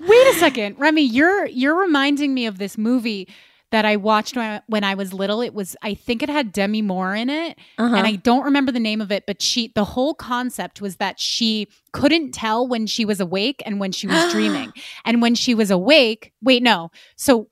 Wait 0.00 0.26
a 0.28 0.34
second, 0.38 0.76
Remy. 0.78 1.02
You're 1.02 1.46
you're 1.46 1.78
reminding 1.78 2.34
me 2.34 2.46
of 2.46 2.58
this 2.58 2.76
movie 2.78 3.28
that 3.70 3.84
I 3.84 3.96
watched 3.96 4.34
when 4.36 4.44
I, 4.50 4.62
when 4.66 4.82
I 4.84 4.94
was 4.94 5.12
little. 5.12 5.40
It 5.42 5.52
was 5.54 5.76
I 5.82 5.94
think 5.94 6.22
it 6.22 6.28
had 6.28 6.52
Demi 6.52 6.82
Moore 6.82 7.14
in 7.14 7.28
it, 7.30 7.58
Uh-huh. 7.78 7.94
and 7.96 8.06
I 8.06 8.16
don't 8.16 8.44
remember 8.44 8.72
the 8.72 8.80
name 8.80 9.00
of 9.00 9.10
it. 9.12 9.24
But 9.26 9.42
she, 9.42 9.72
the 9.74 9.84
whole 9.84 10.14
concept 10.14 10.80
was 10.80 10.96
that 10.96 11.18
she 11.20 11.68
couldn't 11.92 12.32
tell 12.32 12.66
when 12.66 12.86
she 12.86 13.04
was 13.04 13.20
awake 13.20 13.62
and 13.66 13.78
when 13.80 13.92
she 13.92 14.06
was 14.06 14.32
dreaming, 14.32 14.72
and 15.04 15.20
when 15.22 15.34
she 15.34 15.54
was 15.54 15.70
awake. 15.70 16.32
Wait, 16.42 16.62
no. 16.62 16.90
So 17.16 17.48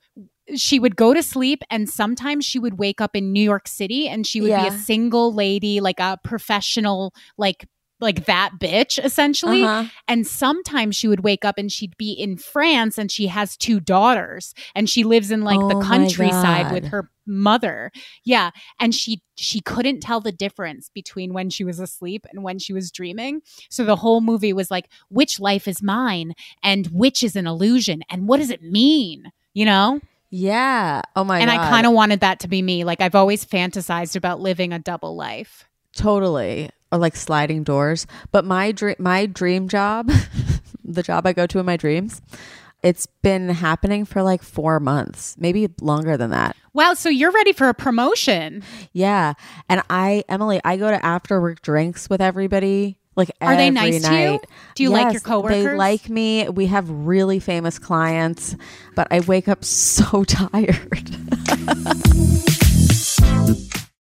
she 0.55 0.79
would 0.79 0.95
go 0.95 1.13
to 1.13 1.25
sleep 1.25 1.63
and 1.71 1.89
sometimes 1.89 2.45
she 2.45 2.61
would 2.61 2.79
wake 2.79 3.01
up 3.01 3.17
in 3.17 3.33
New 3.33 3.43
York 3.43 3.67
City 3.67 4.09
and 4.09 4.25
she 4.25 4.41
would 4.41 4.47
be 4.47 4.69
a 4.69 4.79
single 4.79 5.35
lady 5.35 5.81
like 5.81 5.99
a 5.99 6.21
professional 6.23 7.13
like 7.37 7.67
like 8.01 8.27
that 8.27 8.53
bitch 8.61 9.03
essentially 9.03 9.63
Uh-huh. 9.63 9.89
and 10.07 10.27
sometimes 10.27 10.95
she 10.97 11.09
would 11.09 11.21
wake 11.25 11.45
up 11.45 11.57
and 11.59 11.73
she'd 11.73 11.97
be 11.97 12.13
in 12.13 12.37
France 12.37 12.99
and 12.99 13.11
she 13.11 13.29
has 13.29 13.57
two 13.57 13.81
daughters 13.81 14.53
and 14.75 14.89
she 14.91 15.03
lives 15.03 15.31
in 15.31 15.43
like 15.43 15.59
Oh 15.61 15.69
the 15.69 15.81
countryside 15.85 16.73
with 16.73 16.87
her 16.89 17.11
mother. 17.29 17.91
Yeah, 18.25 18.51
and 18.79 18.95
she 18.95 19.23
she 19.35 19.61
couldn't 19.61 20.01
tell 20.01 20.21
the 20.21 20.31
difference 20.31 20.91
between 20.95 21.33
when 21.33 21.51
she 21.51 21.65
was 21.65 21.81
asleep 21.81 22.27
and 22.31 22.43
when 22.45 22.59
she 22.59 22.73
was 22.73 22.91
dreaming. 22.93 23.41
So 23.71 23.85
the 23.85 23.97
whole 23.97 24.21
movie 24.21 24.53
was 24.53 24.71
like 24.71 24.89
which 25.09 25.41
life 25.41 25.67
is 25.67 25.83
mine 25.83 26.35
and 26.63 26.87
which 26.89 27.23
is 27.25 27.35
an 27.35 27.47
illusion 27.47 28.03
and 28.11 28.29
what 28.29 28.37
does 28.39 28.51
it 28.51 28.63
mean? 28.63 29.33
You 29.55 29.65
know? 29.65 30.01
Yeah. 30.31 31.03
Oh 31.17 31.25
my 31.25 31.39
god. 31.39 31.49
and 31.49 31.51
god. 31.59 31.67
I 31.67 31.71
kind 31.71 31.87
of 31.87 31.93
wanted 31.95 32.21
that 32.21 32.41
to 32.41 32.49
be 32.49 32.61
me. 32.63 32.85
Like 32.85 33.01
I've 33.01 33.15
always 33.15 33.45
fantasized 33.45 34.17
about 34.17 34.41
living 34.41 34.73
a 34.73 34.79
double 34.79 35.17
life. 35.17 35.67
totally 35.97 36.71
or 36.93 36.99
like 36.99 37.17
sliding 37.17 37.63
doors. 37.63 38.07
But 38.33 38.45
my 38.45 38.73
dream 38.73 38.97
my 38.99 39.27
dream 39.27 39.69
job, 39.69 40.11
the 40.85 41.03
job 41.03 41.27
I 41.27 41.33
go 41.33 41.47
to 41.47 41.59
in 41.59 41.67
my 41.67 41.77
dreams, 41.77 42.23
it's 42.83 43.07
been 43.23 43.49
happening 43.49 44.05
for 44.05 44.23
like 44.23 44.43
4 44.43 44.81
months, 44.81 45.37
maybe 45.39 45.69
longer 45.81 46.17
than 46.17 46.31
that. 46.31 46.57
Wow, 46.73 46.95
so 46.95 47.09
you're 47.09 47.33
ready 47.33 47.53
for 47.53 47.69
a 47.69 47.75
promotion. 47.75 48.63
Yeah. 48.93 49.35
And 49.69 49.83
I 49.89 50.25
Emily, 50.29 50.61
I 50.65 50.77
go 50.77 50.91
to 50.91 51.05
after 51.05 51.41
work 51.41 51.63
drinks 51.63 52.09
with 52.09 52.21
everybody. 52.21 52.99
Like 53.17 53.31
Are 53.41 53.57
they 53.57 53.71
nice 53.71 54.03
to 54.07 54.15
you? 54.15 54.41
Do 54.75 54.83
you 54.83 54.91
like 54.91 55.13
your 55.13 55.23
coworkers? 55.23 55.65
They 55.65 55.75
like 55.75 56.11
me. 56.11 56.49
We 56.51 56.67
have 56.67 56.89
really 56.91 57.41
famous 57.41 57.79
clients, 57.79 58.55
but 58.95 59.09
I 59.11 59.21
wake 59.21 59.49
up 59.49 59.65
so 59.65 60.23
tired. 60.29 61.17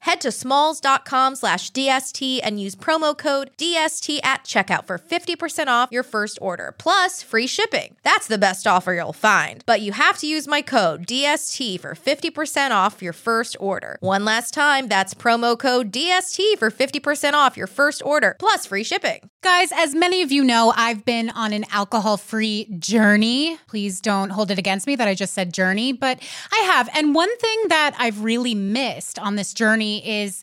Head 0.00 0.20
to 0.22 0.32
smalls.com 0.32 1.36
slash 1.36 1.70
DST 1.72 2.40
and 2.42 2.60
use 2.60 2.74
promo 2.74 3.16
code 3.16 3.50
DST 3.56 4.24
at 4.24 4.44
checkout 4.44 4.86
for 4.86 4.98
50% 4.98 5.66
off 5.68 5.90
your 5.92 6.02
first 6.02 6.38
order, 6.40 6.74
plus 6.78 7.22
free 7.22 7.46
shipping. 7.46 7.96
That's 8.02 8.26
the 8.26 8.38
best 8.38 8.66
offer 8.66 8.94
you'll 8.94 9.12
find. 9.12 9.62
But 9.66 9.80
you 9.80 9.92
have 9.92 10.18
to 10.18 10.26
use 10.26 10.46
my 10.48 10.62
code 10.62 11.06
DST 11.06 11.80
for 11.80 11.94
50% 11.94 12.70
off 12.70 13.02
your 13.02 13.12
first 13.12 13.56
order. 13.60 13.96
One 14.00 14.24
last 14.24 14.54
time, 14.54 14.88
that's 14.88 15.14
promo 15.14 15.58
code 15.58 15.92
DST 15.92 16.58
for 16.58 16.70
50% 16.70 17.32
off 17.34 17.56
your 17.56 17.66
first 17.66 18.02
order, 18.04 18.36
plus 18.38 18.66
free 18.66 18.84
shipping. 18.84 19.30
Guys, 19.42 19.70
as 19.76 19.94
many 19.94 20.22
of 20.22 20.32
you 20.32 20.42
know, 20.42 20.72
I've 20.74 21.04
been 21.04 21.28
on 21.28 21.52
an 21.52 21.66
alcohol 21.70 22.16
free 22.16 22.66
journey. 22.78 23.58
Please 23.68 24.00
don't 24.00 24.30
hold 24.30 24.50
it 24.50 24.58
against 24.58 24.86
me 24.86 24.96
that 24.96 25.06
I 25.06 25.14
just 25.14 25.34
said 25.34 25.52
journey, 25.52 25.92
but 25.92 26.18
I 26.50 26.60
have. 26.72 26.88
And 26.94 27.14
one 27.14 27.36
thing 27.36 27.64
that 27.68 27.94
I've 27.98 28.24
really 28.24 28.54
missed 28.54 29.18
on 29.18 29.36
this 29.36 29.43
journey 29.52 30.24
is 30.24 30.42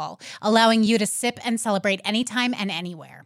allowing 0.41 0.83
you 0.83 0.97
to 0.97 1.05
sip 1.05 1.39
and 1.45 1.59
celebrate 1.59 2.01
anytime 2.03 2.53
and 2.53 2.71
anywhere. 2.71 3.25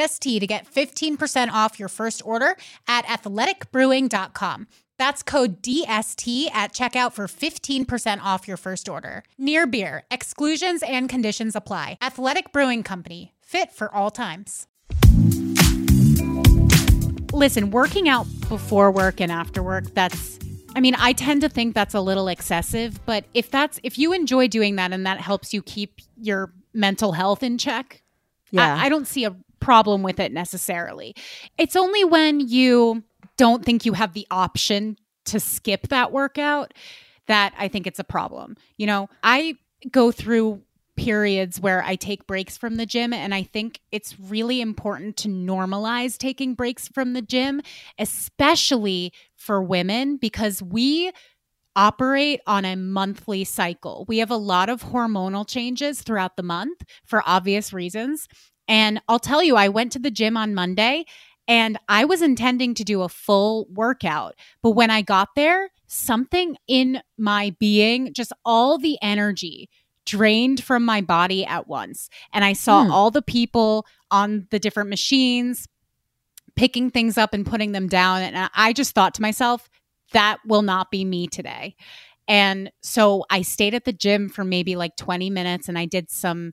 DST 0.00 0.40
to 0.40 0.46
get 0.46 0.66
15% 0.72 1.50
off 1.50 1.78
your 1.78 1.88
first 1.88 2.22
order 2.24 2.56
at 2.88 3.04
athleticbrewing.com. 3.06 4.66
That's 4.98 5.22
code 5.22 5.62
DST 5.62 6.50
at 6.52 6.72
checkout 6.72 7.12
for 7.12 7.26
15% 7.26 8.20
off 8.22 8.46
your 8.48 8.56
first 8.56 8.88
order. 8.88 9.22
Near 9.38 9.66
Beer, 9.66 10.04
exclusions 10.10 10.82
and 10.82 11.08
conditions 11.08 11.54
apply. 11.56 11.98
Athletic 12.02 12.52
Brewing 12.52 12.82
Company, 12.82 13.34
fit 13.42 13.72
for 13.72 13.94
all 13.94 14.10
times. 14.10 14.66
Listen, 17.32 17.70
working 17.70 18.08
out 18.08 18.26
before 18.48 18.90
work 18.90 19.20
and 19.20 19.30
after 19.30 19.62
work, 19.62 19.84
that's 19.94 20.38
I 20.76 20.80
mean, 20.80 20.94
I 20.96 21.12
tend 21.14 21.40
to 21.40 21.48
think 21.48 21.74
that's 21.74 21.94
a 21.94 22.00
little 22.00 22.28
excessive, 22.28 23.04
but 23.04 23.24
if 23.34 23.50
that's 23.50 23.80
if 23.82 23.98
you 23.98 24.12
enjoy 24.12 24.48
doing 24.48 24.76
that 24.76 24.92
and 24.92 25.04
that 25.06 25.20
helps 25.20 25.52
you 25.52 25.62
keep 25.62 26.00
your 26.16 26.52
mental 26.72 27.12
health 27.12 27.42
in 27.42 27.58
check, 27.58 28.02
Yeah. 28.50 28.76
I, 28.76 28.86
I 28.86 28.88
don't 28.88 29.06
see 29.06 29.24
a 29.24 29.34
problem 29.60 30.02
with 30.02 30.18
it 30.20 30.32
necessarily. 30.32 31.14
It's 31.58 31.76
only 31.76 32.04
when 32.04 32.40
you 32.40 33.02
don't 33.36 33.64
think 33.64 33.84
you 33.84 33.92
have 33.92 34.12
the 34.12 34.26
option 34.30 34.96
to 35.26 35.40
skip 35.40 35.88
that 35.88 36.12
workout 36.12 36.74
that 37.26 37.54
I 37.58 37.68
think 37.68 37.86
it's 37.86 37.98
a 37.98 38.04
problem. 38.04 38.56
You 38.76 38.86
know, 38.86 39.08
I 39.22 39.56
go 39.90 40.10
through 40.10 40.62
periods 40.96 41.58
where 41.58 41.82
I 41.82 41.96
take 41.96 42.26
breaks 42.26 42.58
from 42.58 42.76
the 42.76 42.84
gym. 42.84 43.14
And 43.14 43.34
I 43.34 43.42
think 43.42 43.80
it's 43.90 44.20
really 44.20 44.60
important 44.60 45.16
to 45.18 45.28
normalize 45.28 46.18
taking 46.18 46.54
breaks 46.54 46.88
from 46.88 47.14
the 47.14 47.22
gym, 47.22 47.62
especially 47.98 49.12
for 49.34 49.62
women, 49.62 50.18
because 50.18 50.62
we 50.62 51.10
operate 51.74 52.40
on 52.46 52.66
a 52.66 52.76
monthly 52.76 53.44
cycle. 53.44 54.04
We 54.08 54.18
have 54.18 54.30
a 54.30 54.36
lot 54.36 54.68
of 54.68 54.82
hormonal 54.82 55.48
changes 55.48 56.02
throughout 56.02 56.36
the 56.36 56.42
month 56.42 56.82
for 57.04 57.22
obvious 57.24 57.72
reasons. 57.72 58.28
And 58.70 59.02
I'll 59.08 59.18
tell 59.18 59.42
you, 59.42 59.56
I 59.56 59.68
went 59.68 59.90
to 59.92 59.98
the 59.98 60.12
gym 60.12 60.36
on 60.36 60.54
Monday 60.54 61.04
and 61.48 61.76
I 61.88 62.04
was 62.04 62.22
intending 62.22 62.72
to 62.74 62.84
do 62.84 63.02
a 63.02 63.08
full 63.08 63.66
workout. 63.68 64.36
But 64.62 64.70
when 64.70 64.90
I 64.90 65.02
got 65.02 65.30
there, 65.34 65.70
something 65.88 66.56
in 66.68 67.02
my 67.18 67.54
being, 67.58 68.14
just 68.14 68.32
all 68.44 68.78
the 68.78 68.96
energy 69.02 69.68
drained 70.06 70.62
from 70.62 70.84
my 70.84 71.00
body 71.00 71.44
at 71.44 71.66
once. 71.66 72.08
And 72.32 72.44
I 72.44 72.52
saw 72.52 72.84
hmm. 72.84 72.92
all 72.92 73.10
the 73.10 73.22
people 73.22 73.86
on 74.12 74.46
the 74.52 74.60
different 74.60 74.88
machines 74.88 75.66
picking 76.54 76.90
things 76.90 77.18
up 77.18 77.34
and 77.34 77.44
putting 77.44 77.72
them 77.72 77.88
down. 77.88 78.22
And 78.22 78.48
I 78.54 78.72
just 78.72 78.94
thought 78.94 79.14
to 79.14 79.22
myself, 79.22 79.68
that 80.12 80.38
will 80.46 80.62
not 80.62 80.92
be 80.92 81.04
me 81.04 81.26
today. 81.26 81.74
And 82.28 82.70
so 82.82 83.24
I 83.30 83.42
stayed 83.42 83.74
at 83.74 83.84
the 83.84 83.92
gym 83.92 84.28
for 84.28 84.44
maybe 84.44 84.76
like 84.76 84.94
20 84.96 85.28
minutes 85.30 85.68
and 85.68 85.76
I 85.76 85.86
did 85.86 86.08
some 86.08 86.52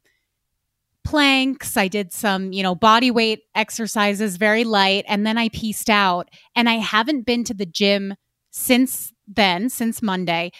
planks. 1.07 1.77
I 1.77 1.87
did 1.87 2.11
some, 2.11 2.51
you 2.51 2.61
know, 2.61 2.75
body 2.75 3.11
weight 3.11 3.43
exercises, 3.55 4.35
very 4.35 4.65
light. 4.65 5.05
And 5.07 5.25
then 5.25 5.37
I 5.37 5.47
pieced 5.47 5.89
out. 5.89 6.29
And 6.53 6.67
I 6.67 6.73
haven't 6.73 7.25
been 7.25 7.45
to 7.45 7.53
the 7.53 7.65
gym 7.65 8.13
since 8.51 9.13
then, 9.25 9.69
since 9.69 10.01
Monday. 10.01 10.51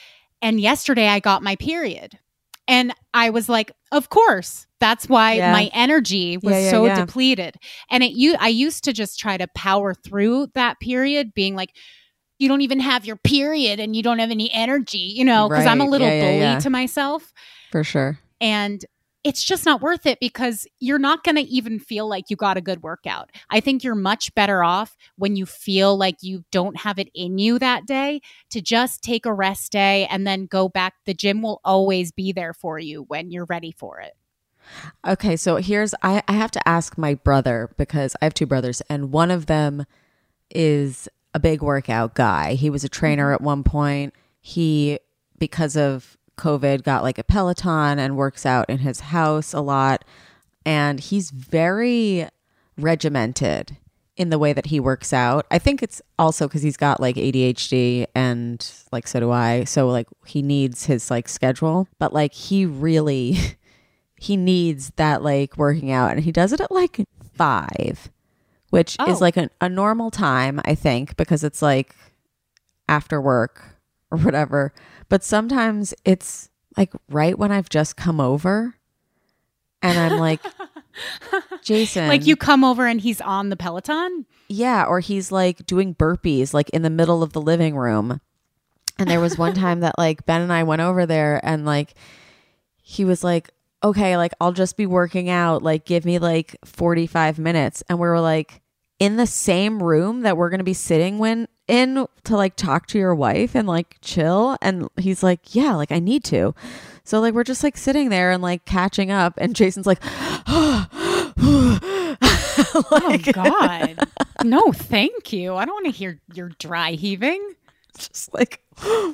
And 0.41 0.61
yesterday 0.61 1.09
I 1.09 1.19
got 1.19 1.43
my 1.43 1.57
period. 1.57 2.17
And 2.65 2.93
I 3.13 3.29
was 3.29 3.49
like, 3.49 3.73
of 3.91 4.07
course. 4.07 4.67
That's 4.79 5.09
why 5.09 5.33
yeah. 5.33 5.51
my 5.51 5.69
energy 5.73 6.37
was 6.37 6.53
yeah, 6.53 6.59
yeah, 6.59 6.71
so 6.71 6.95
depleted. 6.95 7.55
And 7.91 8.03
it 8.03 8.11
you 8.11 8.35
I 8.39 8.47
used 8.47 8.85
to 8.85 8.93
just 8.93 9.19
try 9.19 9.35
to 9.35 9.47
power 9.53 9.93
through 9.93 10.47
that 10.53 10.79
period 10.79 11.33
being 11.33 11.55
like 11.55 11.75
you 12.37 12.47
don't 12.47 12.61
even 12.61 12.79
have 12.79 13.03
your 13.03 13.15
period 13.15 13.79
and 13.79 13.95
you 13.95 14.03
don't 14.03 14.19
have 14.19 14.29
any 14.29 14.53
energy, 14.53 14.99
you 14.99 15.25
know, 15.25 15.49
because 15.49 15.65
right. 15.65 15.71
I'm 15.71 15.81
a 15.81 15.85
little 15.85 16.07
bully 16.07 16.61
to 16.61 16.69
myself. 16.69 17.33
For 17.71 17.83
sure. 17.83 18.19
And 18.39 18.85
it's 19.27 19.43
just 19.43 19.65
not 19.65 19.81
worth 19.81 20.05
it 20.05 20.21
because 20.21 20.65
you're 20.79 20.97
not 20.97 21.21
going 21.25 21.35
to 21.35 21.41
even 21.41 21.79
feel 21.79 22.07
like 22.07 22.29
you 22.29 22.37
got 22.37 22.55
a 22.55 22.61
good 22.61 22.81
workout. 22.81 23.29
I 23.49 23.59
think 23.59 23.83
you're 23.83 23.93
much 23.93 24.33
better 24.35 24.63
off 24.63 24.95
when 25.17 25.35
you 25.35 25.45
feel 25.45 25.97
like 25.97 26.23
you 26.23 26.45
don't 26.49 26.77
have 26.77 26.97
it 26.97 27.09
in 27.13 27.37
you 27.37 27.59
that 27.59 27.85
day 27.85 28.21
to 28.51 28.61
just 28.61 29.03
take 29.03 29.25
a 29.25 29.33
rest 29.33 29.73
day 29.73 30.07
and 30.09 30.25
then 30.25 30.45
go 30.45 30.69
back. 30.69 30.93
The 31.05 31.13
gym 31.13 31.41
will 31.41 31.59
always 31.65 32.13
be 32.13 32.31
there 32.31 32.53
for 32.53 32.79
you 32.79 33.03
when 33.09 33.29
you're 33.29 33.43
ready 33.49 33.73
for 33.73 33.99
it. 33.99 34.13
Okay, 35.05 35.35
so 35.35 35.57
here's 35.57 35.93
I, 36.01 36.23
I 36.29 36.33
have 36.33 36.51
to 36.51 36.65
ask 36.67 36.97
my 36.97 37.15
brother 37.15 37.69
because 37.75 38.15
I 38.21 38.25
have 38.25 38.33
two 38.33 38.45
brothers, 38.45 38.81
and 38.89 39.11
one 39.11 39.31
of 39.31 39.47
them 39.47 39.85
is 40.49 41.09
a 41.33 41.39
big 41.39 41.61
workout 41.61 42.15
guy. 42.15 42.53
He 42.53 42.69
was 42.69 42.85
a 42.85 42.89
trainer 42.89 43.27
mm-hmm. 43.27 43.35
at 43.35 43.41
one 43.41 43.63
point. 43.63 44.13
He, 44.39 44.99
because 45.37 45.75
of 45.75 46.16
COVID 46.37 46.83
got 46.83 47.03
like 47.03 47.17
a 47.17 47.23
Peloton 47.23 47.99
and 47.99 48.15
works 48.15 48.45
out 48.45 48.69
in 48.69 48.79
his 48.79 48.99
house 48.99 49.53
a 49.53 49.61
lot. 49.61 50.05
And 50.65 50.99
he's 50.99 51.31
very 51.31 52.27
regimented 52.77 53.77
in 54.17 54.29
the 54.31 54.39
way 54.39 54.51
that 54.51 54.65
he 54.67 54.79
works 54.79 55.13
out. 55.13 55.45
I 55.51 55.59
think 55.59 55.83
it's 55.83 56.01
also 56.17 56.47
because 56.47 56.63
he's 56.63 56.75
got 56.75 56.99
like 56.99 57.15
ADHD 57.15 58.07
and 58.15 58.71
like 58.91 59.07
so 59.07 59.19
do 59.19 59.31
I. 59.31 59.63
So 59.63 59.87
like 59.89 60.07
he 60.25 60.41
needs 60.41 60.85
his 60.85 61.11
like 61.11 61.29
schedule, 61.29 61.87
but 61.99 62.13
like 62.13 62.33
he 62.33 62.65
really 62.65 63.37
he 64.15 64.35
needs 64.35 64.91
that 64.95 65.21
like 65.23 65.57
working 65.57 65.91
out 65.91 66.11
and 66.11 66.21
he 66.21 66.31
does 66.31 66.51
it 66.51 66.59
at 66.59 66.71
like 66.71 67.05
five, 67.35 68.09
which 68.71 68.95
oh. 68.99 69.11
is 69.11 69.21
like 69.21 69.37
a, 69.37 69.49
a 69.61 69.69
normal 69.69 70.09
time, 70.09 70.59
I 70.65 70.73
think, 70.73 71.15
because 71.15 71.43
it's 71.43 71.61
like 71.61 71.95
after 72.89 73.21
work 73.21 73.76
or 74.11 74.17
whatever. 74.19 74.73
But 75.09 75.23
sometimes 75.23 75.93
it's 76.05 76.49
like 76.75 76.91
right 77.09 77.37
when 77.37 77.51
I've 77.51 77.69
just 77.69 77.97
come 77.97 78.19
over 78.19 78.75
and 79.81 79.97
I'm 79.97 80.19
like, 80.19 80.41
Jason. 81.63 82.07
Like 82.07 82.25
you 82.25 82.35
come 82.35 82.63
over 82.63 82.85
and 82.85 82.99
he's 82.99 83.21
on 83.21 83.49
the 83.49 83.55
Peloton? 83.55 84.25
Yeah. 84.47 84.85
Or 84.85 84.99
he's 84.99 85.31
like 85.31 85.65
doing 85.65 85.95
burpees 85.95 86.53
like 86.53 86.69
in 86.69 86.81
the 86.81 86.89
middle 86.89 87.23
of 87.23 87.33
the 87.33 87.41
living 87.41 87.75
room. 87.75 88.21
And 88.97 89.09
there 89.09 89.19
was 89.19 89.37
one 89.37 89.53
time 89.55 89.81
that 89.81 89.97
like 89.97 90.25
Ben 90.25 90.41
and 90.41 90.53
I 90.53 90.63
went 90.63 90.81
over 90.81 91.05
there 91.05 91.39
and 91.43 91.65
like 91.65 91.93
he 92.81 93.05
was 93.05 93.23
like, 93.23 93.49
okay, 93.83 94.17
like 94.17 94.33
I'll 94.41 94.53
just 94.53 94.77
be 94.77 94.85
working 94.85 95.29
out. 95.29 95.61
Like 95.61 95.85
give 95.85 96.05
me 96.05 96.19
like 96.19 96.55
45 96.65 97.37
minutes. 97.37 97.83
And 97.89 97.99
we 97.99 98.07
were 98.07 98.21
like, 98.21 98.61
in 98.99 99.15
the 99.17 99.27
same 99.27 99.81
room 99.81 100.21
that 100.21 100.37
we're 100.37 100.49
going 100.49 100.59
to 100.59 100.63
be 100.63 100.73
sitting 100.73 101.19
when 101.19 101.47
in 101.67 102.07
to 102.23 102.35
like 102.35 102.55
talk 102.55 102.87
to 102.87 102.97
your 102.97 103.13
wife 103.13 103.55
and 103.55 103.67
like 103.67 103.97
chill 104.01 104.57
and 104.61 104.87
he's 104.97 105.21
like 105.23 105.55
yeah 105.55 105.75
like 105.75 105.91
i 105.91 105.99
need 105.99 106.23
to 106.23 106.53
so 107.03 107.19
like 107.19 107.33
we're 107.33 107.43
just 107.43 107.63
like 107.63 107.77
sitting 107.77 108.09
there 108.09 108.31
and 108.31 108.41
like 108.41 108.65
catching 108.65 109.11
up 109.11 109.33
and 109.37 109.55
jason's 109.55 109.87
like, 109.87 109.99
oh, 110.47 110.87
like 112.91 113.27
oh 113.27 113.31
god 113.31 114.07
no 114.43 114.71
thank 114.71 115.33
you 115.33 115.55
i 115.55 115.65
don't 115.65 115.75
want 115.75 115.85
to 115.85 115.91
hear 115.91 116.19
your 116.33 116.49
dry 116.59 116.91
heaving 116.91 117.55
just 117.97 118.33
like 118.33 118.63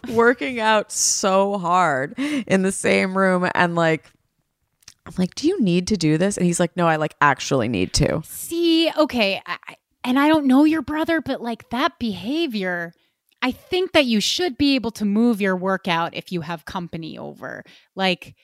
working 0.09 0.59
out 0.59 0.91
so 0.91 1.57
hard 1.57 2.13
in 2.17 2.63
the 2.63 2.71
same 2.71 3.17
room 3.17 3.49
and 3.55 3.75
like 3.75 4.11
I'm 5.05 5.13
like, 5.17 5.35
do 5.35 5.47
you 5.47 5.61
need 5.61 5.87
to 5.87 5.97
do 5.97 6.17
this? 6.17 6.37
And 6.37 6.45
he's 6.45 6.59
like, 6.59 6.77
no, 6.77 6.87
I 6.87 6.95
like 6.95 7.15
actually 7.19 7.67
need 7.67 7.91
to. 7.93 8.21
See, 8.23 8.89
okay. 8.97 9.41
I, 9.45 9.75
and 10.03 10.19
I 10.19 10.27
don't 10.27 10.45
know 10.45 10.63
your 10.63 10.81
brother, 10.81 11.21
but 11.21 11.41
like 11.41 11.69
that 11.69 11.99
behavior, 11.99 12.93
I 13.41 13.51
think 13.51 13.91
that 13.91 14.05
you 14.05 14.19
should 14.21 14.57
be 14.57 14.75
able 14.75 14.91
to 14.91 15.05
move 15.05 15.41
your 15.41 15.55
workout 15.55 16.15
if 16.15 16.31
you 16.31 16.41
have 16.41 16.65
company 16.65 17.17
over. 17.17 17.63
Like, 17.95 18.35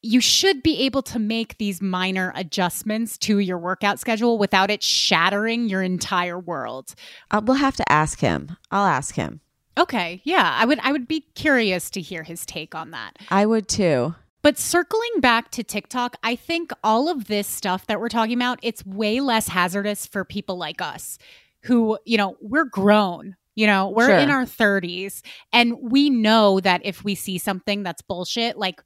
you 0.00 0.20
should 0.20 0.62
be 0.62 0.84
able 0.84 1.02
to 1.02 1.18
make 1.18 1.58
these 1.58 1.82
minor 1.82 2.32
adjustments 2.36 3.18
to 3.18 3.40
your 3.40 3.58
workout 3.58 3.98
schedule 3.98 4.38
without 4.38 4.70
it 4.70 4.82
shattering 4.82 5.68
your 5.68 5.82
entire 5.82 6.38
world. 6.38 6.94
Uh, 7.30 7.40
we'll 7.44 7.56
have 7.56 7.76
to 7.76 7.92
ask 7.92 8.20
him. 8.20 8.56
I'll 8.70 8.86
ask 8.86 9.16
him. 9.16 9.40
Okay, 9.76 10.22
yeah, 10.24 10.56
I 10.58 10.64
would. 10.64 10.78
I 10.80 10.92
would 10.92 11.06
be 11.06 11.20
curious 11.34 11.90
to 11.90 12.00
hear 12.00 12.22
his 12.22 12.44
take 12.44 12.74
on 12.74 12.90
that. 12.92 13.16
I 13.30 13.46
would 13.46 13.68
too. 13.68 14.14
But 14.48 14.56
circling 14.56 15.20
back 15.20 15.50
to 15.50 15.62
TikTok, 15.62 16.16
I 16.22 16.34
think 16.34 16.70
all 16.82 17.10
of 17.10 17.26
this 17.26 17.46
stuff 17.46 17.86
that 17.86 18.00
we're 18.00 18.08
talking 18.08 18.32
about, 18.32 18.58
it's 18.62 18.82
way 18.86 19.20
less 19.20 19.46
hazardous 19.46 20.06
for 20.06 20.24
people 20.24 20.56
like 20.56 20.80
us 20.80 21.18
who, 21.64 21.98
you 22.06 22.16
know, 22.16 22.38
we're 22.40 22.64
grown. 22.64 23.36
You 23.56 23.66
know, 23.66 23.90
we're 23.90 24.06
sure. 24.06 24.16
in 24.16 24.30
our 24.30 24.46
30s 24.46 25.20
and 25.52 25.76
we 25.82 26.08
know 26.08 26.60
that 26.60 26.80
if 26.82 27.04
we 27.04 27.14
see 27.14 27.36
something 27.36 27.82
that's 27.82 28.00
bullshit, 28.00 28.56
like 28.56 28.82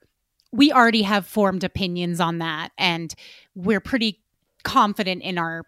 we 0.51 0.72
already 0.72 1.03
have 1.03 1.29
formed 1.29 1.62
opinions 1.62 2.18
on 2.18 2.38
that 2.38 2.70
and 2.77 3.14
we're 3.55 3.79
pretty 3.79 4.20
confident 4.64 5.22
in 5.22 5.38
our 5.38 5.62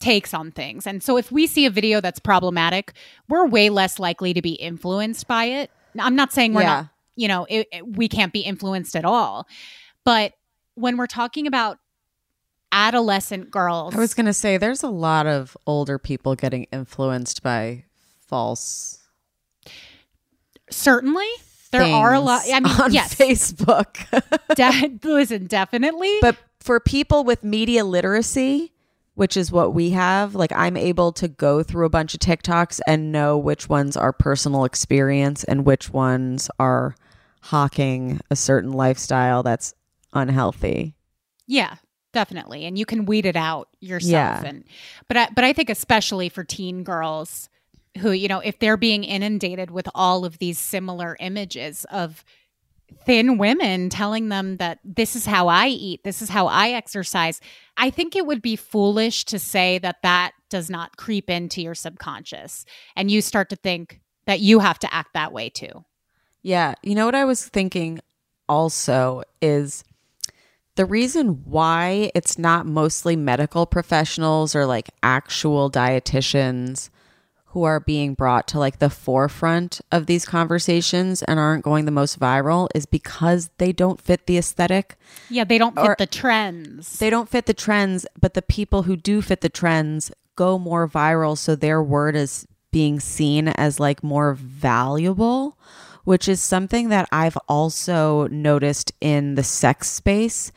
takes 0.00 0.34
on 0.34 0.50
things. 0.50 0.86
And 0.86 1.02
so 1.02 1.16
if 1.16 1.32
we 1.32 1.46
see 1.46 1.64
a 1.64 1.70
video 1.70 2.02
that's 2.02 2.20
problematic, 2.20 2.92
we're 3.26 3.46
way 3.46 3.70
less 3.70 3.98
likely 3.98 4.34
to 4.34 4.42
be 4.42 4.52
influenced 4.52 5.26
by 5.26 5.46
it. 5.46 5.70
I'm 5.98 6.14
not 6.14 6.30
saying 6.30 6.52
we're 6.52 6.60
yeah. 6.60 6.80
not 6.80 6.88
you 7.18 7.26
know, 7.26 7.46
it, 7.50 7.66
it, 7.72 7.96
we 7.96 8.08
can't 8.08 8.32
be 8.32 8.40
influenced 8.40 8.94
at 8.94 9.04
all. 9.04 9.46
But 10.04 10.34
when 10.76 10.96
we're 10.96 11.08
talking 11.08 11.48
about 11.48 11.78
adolescent 12.70 13.50
girls, 13.50 13.94
I 13.94 13.98
was 13.98 14.14
going 14.14 14.26
to 14.26 14.32
say 14.32 14.56
there's 14.56 14.84
a 14.84 14.88
lot 14.88 15.26
of 15.26 15.56
older 15.66 15.98
people 15.98 16.36
getting 16.36 16.64
influenced 16.72 17.42
by 17.42 17.84
false. 18.20 19.00
Certainly. 20.70 21.26
There 21.70 21.82
are 21.82 22.14
a 22.14 22.20
lot. 22.20 22.44
I 22.50 22.60
mean, 22.60 22.80
on 22.80 22.92
yes. 22.94 23.14
Facebook. 23.14 23.98
De- 24.54 25.06
listen, 25.06 25.46
definitely. 25.48 26.16
But 26.22 26.36
for 26.60 26.80
people 26.80 27.24
with 27.24 27.44
media 27.44 27.84
literacy, 27.84 28.72
which 29.18 29.36
is 29.36 29.50
what 29.50 29.74
we 29.74 29.90
have. 29.90 30.36
Like 30.36 30.52
I'm 30.54 30.76
able 30.76 31.10
to 31.14 31.26
go 31.26 31.64
through 31.64 31.86
a 31.86 31.90
bunch 31.90 32.14
of 32.14 32.20
TikToks 32.20 32.78
and 32.86 33.10
know 33.10 33.36
which 33.36 33.68
ones 33.68 33.96
are 33.96 34.12
personal 34.12 34.64
experience 34.64 35.42
and 35.42 35.66
which 35.66 35.90
ones 35.90 36.48
are 36.60 36.94
hawking 37.40 38.20
a 38.30 38.36
certain 38.36 38.72
lifestyle 38.72 39.42
that's 39.42 39.74
unhealthy. 40.12 40.94
Yeah, 41.46 41.76
definitely. 42.12 42.64
And 42.64 42.78
you 42.78 42.84
can 42.84 43.06
weed 43.06 43.26
it 43.26 43.36
out 43.36 43.68
yourself. 43.80 44.12
Yeah. 44.12 44.42
And 44.44 44.64
but 45.08 45.16
I, 45.16 45.28
but 45.34 45.44
I 45.44 45.52
think 45.52 45.70
especially 45.70 46.28
for 46.28 46.44
teen 46.44 46.84
girls 46.84 47.48
who 47.98 48.12
you 48.12 48.28
know 48.28 48.40
if 48.40 48.58
they're 48.58 48.76
being 48.76 49.02
inundated 49.04 49.70
with 49.70 49.88
all 49.94 50.24
of 50.24 50.38
these 50.38 50.58
similar 50.58 51.16
images 51.20 51.84
of 51.90 52.24
thin 53.04 53.38
women 53.38 53.90
telling 53.90 54.28
them 54.28 54.56
that 54.58 54.78
this 54.84 55.14
is 55.14 55.26
how 55.26 55.48
I 55.48 55.68
eat, 55.68 56.04
this 56.04 56.22
is 56.22 56.28
how 56.28 56.46
I 56.46 56.70
exercise. 56.70 57.40
I 57.76 57.90
think 57.90 58.16
it 58.16 58.26
would 58.26 58.42
be 58.42 58.56
foolish 58.56 59.24
to 59.26 59.38
say 59.38 59.78
that 59.78 60.02
that 60.02 60.32
does 60.48 60.70
not 60.70 60.96
creep 60.96 61.28
into 61.28 61.60
your 61.60 61.74
subconscious 61.74 62.64
and 62.96 63.10
you 63.10 63.20
start 63.20 63.50
to 63.50 63.56
think 63.56 64.00
that 64.26 64.40
you 64.40 64.58
have 64.60 64.78
to 64.80 64.94
act 64.94 65.14
that 65.14 65.32
way 65.32 65.50
too. 65.50 65.84
Yeah. 66.42 66.74
You 66.82 66.94
know 66.94 67.06
what 67.06 67.14
I 67.14 67.24
was 67.24 67.46
thinking 67.46 68.00
also 68.48 69.22
is 69.42 69.84
the 70.76 70.86
reason 70.86 71.42
why 71.44 72.10
it's 72.14 72.38
not 72.38 72.64
mostly 72.66 73.16
medical 73.16 73.66
professionals 73.66 74.54
or 74.54 74.64
like 74.64 74.90
actual 75.02 75.70
dietitians 75.70 76.90
who 77.46 77.64
are 77.64 77.80
being 77.80 78.14
brought 78.14 78.46
to 78.46 78.58
like 78.58 78.78
the 78.78 78.90
forefront 78.90 79.80
of 79.90 80.06
these 80.06 80.24
conversations 80.26 81.22
and 81.22 81.40
aren't 81.40 81.64
going 81.64 81.86
the 81.86 81.90
most 81.90 82.20
viral 82.20 82.68
is 82.74 82.86
because 82.86 83.50
they 83.58 83.72
don't 83.72 84.00
fit 84.00 84.26
the 84.26 84.36
aesthetic. 84.36 84.96
Yeah, 85.30 85.44
they 85.44 85.58
don't 85.58 85.74
fit 85.74 85.98
the 85.98 86.06
trends. 86.06 86.98
They 86.98 87.10
don't 87.10 87.28
fit 87.28 87.46
the 87.46 87.54
trends, 87.54 88.06
but 88.20 88.34
the 88.34 88.42
people 88.42 88.82
who 88.82 88.96
do 88.96 89.22
fit 89.22 89.40
the 89.40 89.48
trends 89.48 90.12
go 90.36 90.58
more 90.58 90.86
viral 90.86 91.36
so 91.36 91.56
their 91.56 91.82
word 91.82 92.14
is 92.14 92.46
being 92.70 93.00
seen 93.00 93.48
as 93.48 93.80
like 93.80 94.04
more 94.04 94.34
valuable, 94.34 95.58
which 96.08 96.26
is 96.26 96.40
something 96.40 96.88
that 96.88 97.06
I've 97.12 97.36
also 97.48 98.28
noticed 98.28 98.94
in 98.98 99.34
the 99.34 99.42
sex 99.42 99.90
space. 99.90 100.52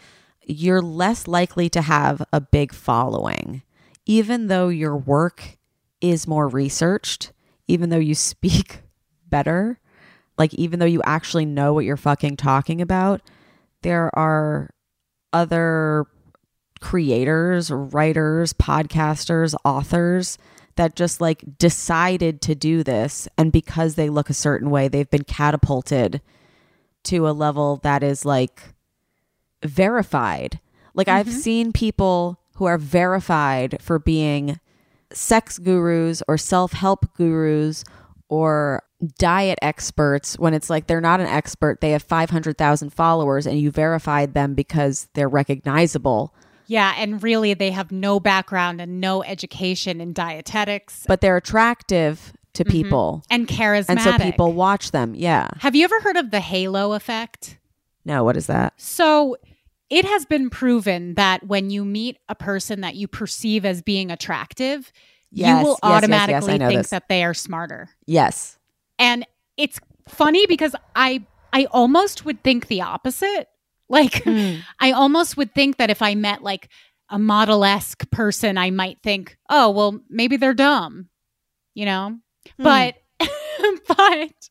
You're 0.45 0.81
less 0.81 1.27
likely 1.27 1.67
to 1.71 1.81
have 1.81 2.23
a 2.31 2.39
big 2.39 2.73
following, 2.73 3.61
even 4.05 4.47
though 4.47 4.69
your 4.69 4.95
work 4.95 5.57
is 5.99 6.25
more 6.25 6.47
researched, 6.47 7.33
even 7.67 7.89
though 7.89 7.97
you 7.97 8.15
speak 8.31 8.83
better, 9.27 9.77
like 10.37 10.53
even 10.53 10.79
though 10.79 10.85
you 10.85 11.01
actually 11.03 11.45
know 11.45 11.73
what 11.73 11.83
you're 11.83 11.97
fucking 11.97 12.37
talking 12.37 12.79
about. 12.79 13.19
There 13.81 14.09
are 14.17 14.69
other 15.33 16.05
creators, 16.79 17.69
writers, 17.69 18.53
podcasters, 18.53 19.53
authors 19.65 20.37
that 20.81 20.95
just 20.95 21.21
like 21.21 21.43
decided 21.59 22.41
to 22.41 22.55
do 22.55 22.83
this. 22.83 23.27
And 23.37 23.51
because 23.51 23.93
they 23.93 24.09
look 24.09 24.31
a 24.31 24.33
certain 24.33 24.71
way, 24.71 24.87
they've 24.87 25.09
been 25.09 25.23
catapulted 25.23 26.21
to 27.03 27.27
a 27.27 27.31
level 27.31 27.79
that 27.83 28.01
is 28.01 28.25
like 28.25 28.73
verified. 29.63 30.59
Like 30.95 31.07
I've 31.07 31.27
mm-hmm. 31.27 31.37
seen 31.37 31.71
people 31.71 32.39
who 32.55 32.65
are 32.65 32.79
verified 32.79 33.77
for 33.79 33.99
being 33.99 34.59
sex 35.13 35.59
gurus 35.59 36.23
or 36.27 36.35
self 36.35 36.73
help 36.73 37.13
gurus 37.15 37.83
or 38.27 38.81
diet 39.19 39.59
experts 39.61 40.39
when 40.39 40.55
it's 40.55 40.69
like 40.69 40.87
they're 40.87 40.99
not 40.99 41.19
an 41.19 41.27
expert. 41.27 41.79
They 41.79 41.91
have 41.91 42.01
500,000 42.01 42.89
followers 42.89 43.45
and 43.45 43.59
you 43.59 43.69
verified 43.69 44.33
them 44.33 44.55
because 44.55 45.09
they're 45.13 45.29
recognizable, 45.29 46.33
yeah, 46.71 46.93
and 46.97 47.21
really 47.21 47.53
they 47.53 47.71
have 47.71 47.91
no 47.91 48.19
background 48.19 48.79
and 48.79 49.01
no 49.01 49.23
education 49.23 49.99
in 49.99 50.13
dietetics 50.13 51.03
but 51.07 51.21
they're 51.21 51.37
attractive 51.37 52.33
to 52.53 52.63
mm-hmm. 52.63 52.71
people. 52.71 53.23
and 53.29 53.47
charismatic. 53.47 53.89
And 53.89 53.99
so 54.01 54.17
people 54.17 54.53
watch 54.53 54.91
them. 54.91 55.13
Yeah. 55.15 55.49
Have 55.59 55.75
you 55.75 55.83
ever 55.83 55.99
heard 56.01 56.17
of 56.17 56.31
the 56.31 56.39
halo 56.39 56.93
effect? 56.93 57.57
No, 58.05 58.23
what 58.23 58.37
is 58.37 58.47
that? 58.47 58.73
So 58.77 59.37
it 59.89 60.05
has 60.05 60.25
been 60.25 60.49
proven 60.49 61.15
that 61.15 61.45
when 61.45 61.69
you 61.69 61.83
meet 61.83 62.17
a 62.29 62.35
person 62.35 62.81
that 62.81 62.95
you 62.95 63.07
perceive 63.07 63.65
as 63.65 63.81
being 63.81 64.09
attractive, 64.11 64.91
Yes, 65.31 65.47
you 65.47 65.65
will 65.65 65.71
yes, 65.71 65.79
yes, 65.83 65.91
automatically 65.91 66.57
know 66.57 66.67
think 66.67 66.79
this. 66.79 66.89
that 66.89 67.07
they 67.07 67.23
are 67.23 67.33
smarter. 67.33 67.89
Yes. 68.05 68.57
And 68.99 69.25
it's 69.57 69.79
funny 70.07 70.45
because 70.47 70.75
I 70.95 71.25
I 71.53 71.65
almost 71.71 72.25
would 72.25 72.43
think 72.43 72.67
the 72.67 72.81
opposite. 72.81 73.47
Like 73.91 74.23
Hmm. 74.23 74.55
I 74.79 74.91
almost 74.91 75.37
would 75.37 75.53
think 75.53 75.77
that 75.77 75.89
if 75.89 76.01
I 76.01 76.15
met 76.15 76.41
like 76.41 76.69
a 77.09 77.19
model 77.19 77.65
esque 77.65 78.09
person, 78.09 78.57
I 78.57 78.71
might 78.71 78.99
think, 79.03 79.37
oh, 79.49 79.69
well, 79.69 79.99
maybe 80.09 80.37
they're 80.37 80.53
dumb, 80.53 81.09
you 81.75 81.85
know? 81.85 82.17
Hmm. 82.57 82.63
But, 82.63 82.95
but 83.87 84.49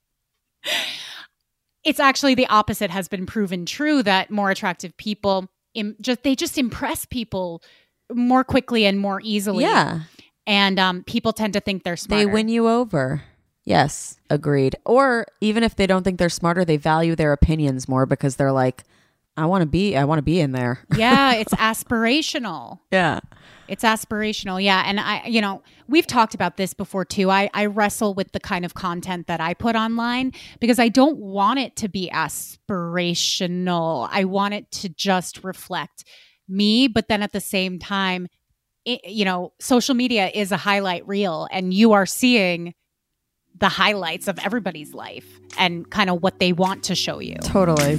it's 1.85 2.00
actually 2.00 2.35
the 2.35 2.46
opposite 2.46 2.90
has 2.90 3.09
been 3.09 3.26
proven 3.26 3.64
true 3.66 4.03
that 4.03 4.31
more 4.31 4.50
attractive 4.50 4.96
people 4.96 5.48
Im- 5.74 5.96
just 6.00 6.22
they 6.24 6.35
just 6.35 6.59
impress 6.59 7.07
people 7.07 7.62
more 8.12 8.42
quickly 8.44 8.85
and 8.87 8.98
more 8.98 9.20
easily. 9.22 9.64
Yeah. 9.64 10.00
And 10.46 10.79
um, 10.79 11.05
people 11.05 11.33
tend 11.33 11.53
to 11.53 11.61
think 11.61 11.85
they're 11.85 11.96
smarter. 11.96 12.24
They 12.24 12.31
win 12.31 12.48
you 12.48 12.68
over. 12.68 13.22
Yes, 13.64 14.18
agreed. 14.29 14.74
Or 14.85 15.26
even 15.40 15.62
if 15.62 15.76
they 15.76 15.87
don't 15.87 16.03
think 16.03 16.18
they're 16.18 16.29
smarter, 16.29 16.64
they 16.64 16.76
value 16.76 17.14
their 17.14 17.33
opinions 17.33 17.88
more 17.88 18.05
because 18.05 18.35
they're 18.37 18.50
like, 18.53 18.83
I 19.40 19.46
want 19.46 19.62
to 19.62 19.66
be, 19.66 19.96
I 19.96 20.05
want 20.05 20.18
to 20.18 20.22
be 20.22 20.40
in 20.40 20.53
there. 20.53 20.85
yeah, 20.96 21.35
it's 21.35 21.55
aspirational. 21.55 22.81
Yeah. 22.90 23.20
It's 23.68 23.85
aspirational. 23.85 24.62
Yeah. 24.62 24.83
And 24.85 24.98
I, 24.98 25.24
you 25.26 25.40
know, 25.40 25.62
we've 25.87 26.07
talked 26.07 26.35
about 26.35 26.57
this 26.57 26.74
before 26.74 27.05
too. 27.05 27.31
I, 27.31 27.48
I 27.55 27.66
wrestle 27.66 28.14
with 28.14 28.33
the 28.33 28.40
kind 28.40 28.64
of 28.64 28.74
content 28.74 29.29
that 29.29 29.40
I 29.40 29.55
put 29.55 29.76
online 29.76 30.33
because 30.59 30.81
I 30.81 30.88
don't 30.88 31.18
want 31.18 31.61
it 31.61 31.76
to 31.76 31.88
be 31.88 32.11
aspirational. 32.12 34.09
I 34.11 34.24
want 34.24 34.55
it 34.55 34.70
to 34.72 34.88
just 34.88 35.44
reflect 35.44 36.05
me. 36.48 36.88
But 36.88 37.07
then 37.09 37.22
at 37.22 37.33
the 37.33 37.40
same 37.40 37.79
time, 37.79 38.26
it, 38.85 39.05
you 39.05 39.24
know, 39.24 39.53
social 39.61 39.94
media 39.94 40.31
is 40.35 40.50
a 40.50 40.57
highlight 40.57 41.07
reel 41.07 41.46
and 41.53 41.72
you 41.72 41.92
are 41.92 42.07
seeing 42.07 42.74
the 43.59 43.68
highlights 43.68 44.26
of 44.26 44.38
everybody's 44.40 44.94
life 44.94 45.38
and 45.59 45.88
kind 45.90 46.11
of 46.11 46.22
what 46.22 46.40
they 46.40 46.53
want 46.53 46.85
to 46.85 46.94
show 46.94 47.20
you. 47.20 47.37
Totally. 47.37 47.98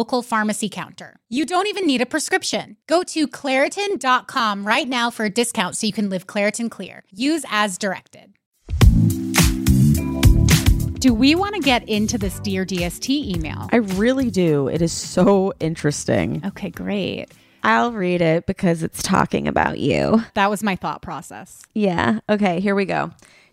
local 0.01 0.23
pharmacy 0.23 0.67
counter. 0.67 1.15
You 1.29 1.45
don't 1.45 1.67
even 1.67 1.85
need 1.85 2.01
a 2.01 2.07
prescription. 2.07 2.75
Go 2.87 3.03
to 3.03 3.27
Claritin.com 3.27 4.65
right 4.65 4.87
now 4.87 5.11
for 5.11 5.25
a 5.25 5.29
discount 5.29 5.77
so 5.77 5.85
you 5.85 5.93
can 5.93 6.09
live 6.09 6.25
Claritin 6.25 6.71
Clear. 6.71 7.03
Use 7.11 7.45
as 7.51 7.77
directed. 7.77 8.33
Do 10.97 11.13
we 11.13 11.35
want 11.35 11.53
to 11.53 11.61
get 11.61 11.87
into 11.87 12.17
this 12.17 12.39
Dear 12.39 12.65
DST 12.65 13.09
email? 13.09 13.69
I 13.71 13.75
really 13.75 14.31
do. 14.31 14.67
It 14.67 14.81
is 14.81 14.91
so 14.91 15.53
interesting. 15.59 16.41
Okay, 16.47 16.71
great. 16.71 17.27
I'll 17.63 17.91
read 17.91 18.21
it 18.21 18.47
because 18.47 18.81
it's 18.81 19.03
talking 19.03 19.47
about 19.47 19.77
you. 19.77 20.23
That 20.33 20.49
was 20.49 20.63
my 20.63 20.75
thought 20.75 21.03
process. 21.03 21.61
Yeah. 21.75 22.21
Okay, 22.27 22.59
here 22.59 22.73
we 22.73 22.85
go. 22.85 23.11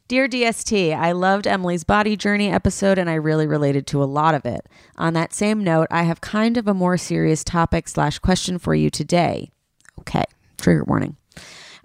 Dear 0.09 0.27
DST, 0.27 0.97
I 0.97 1.13
loved 1.13 1.47
Emily's 1.47 1.85
body 1.85 2.17
journey 2.17 2.51
episode 2.51 2.97
and 2.97 3.11
I 3.11 3.15
really 3.15 3.47
related 3.47 3.87
to 3.89 4.03
a 4.03 4.09
lot 4.09 4.35
of 4.35 4.47
it. 4.47 4.67
On 4.97 5.13
that 5.13 5.35
same 5.35 5.63
note, 5.63 5.87
I 5.91 6.05
have 6.05 6.23
kind 6.23 6.57
of 6.57 6.67
a 6.67 6.73
more 6.73 6.97
serious 6.97 7.45
topic 7.45 7.87
slash 7.89 8.19
question 8.19 8.59
for 8.59 8.75
you 8.75 8.89
today. 8.89 9.51
Okay, 10.01 10.25
trigger 10.57 10.83
warning. 10.85 11.19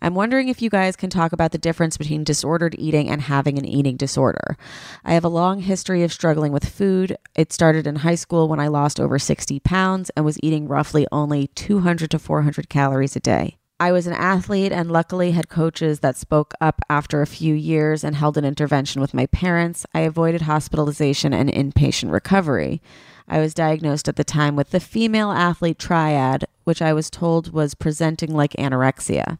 I'm 0.01 0.15
wondering 0.15 0.47
if 0.47 0.61
you 0.61 0.69
guys 0.69 0.95
can 0.95 1.09
talk 1.09 1.33
about 1.33 1.51
the 1.51 1.57
difference 1.57 1.97
between 1.97 2.23
disordered 2.23 2.75
eating 2.79 3.09
and 3.09 3.23
having 3.23 3.57
an 3.57 3.65
eating 3.65 3.97
disorder. 3.97 4.55
I 5.03 5.15
have 5.15 5.25
a 5.25 5.29
long 5.29 5.59
history 5.59 6.01
of 6.01 6.13
struggling 6.13 6.53
with 6.53 6.69
food. 6.69 7.17
It 7.35 7.51
started 7.51 7.85
in 7.85 7.97
high 7.97 8.15
school 8.15 8.47
when 8.47 8.59
I 8.61 8.69
lost 8.69 9.01
over 9.01 9.19
60 9.19 9.59
pounds 9.59 10.11
and 10.15 10.23
was 10.23 10.39
eating 10.41 10.69
roughly 10.69 11.05
only 11.11 11.47
200 11.55 12.09
to 12.11 12.19
400 12.19 12.69
calories 12.69 13.17
a 13.17 13.19
day. 13.19 13.57
I 13.79 13.91
was 13.91 14.07
an 14.07 14.13
athlete 14.13 14.71
and 14.71 14.91
luckily 14.91 15.31
had 15.31 15.49
coaches 15.49 15.99
that 15.99 16.15
spoke 16.15 16.53
up 16.61 16.79
after 16.89 17.21
a 17.21 17.27
few 17.27 17.53
years 17.53 18.03
and 18.03 18.15
held 18.15 18.37
an 18.37 18.45
intervention 18.45 19.01
with 19.01 19.13
my 19.13 19.25
parents. 19.27 19.85
I 19.93 20.01
avoided 20.01 20.43
hospitalization 20.43 21.33
and 21.33 21.51
inpatient 21.51 22.11
recovery. 22.11 22.81
I 23.27 23.39
was 23.39 23.53
diagnosed 23.53 24.07
at 24.07 24.15
the 24.15 24.23
time 24.23 24.55
with 24.55 24.69
the 24.69 24.79
female 24.79 25.31
athlete 25.31 25.79
triad, 25.79 26.45
which 26.65 26.81
I 26.81 26.93
was 26.93 27.09
told 27.09 27.51
was 27.51 27.73
presenting 27.73 28.33
like 28.33 28.53
anorexia. 28.53 29.39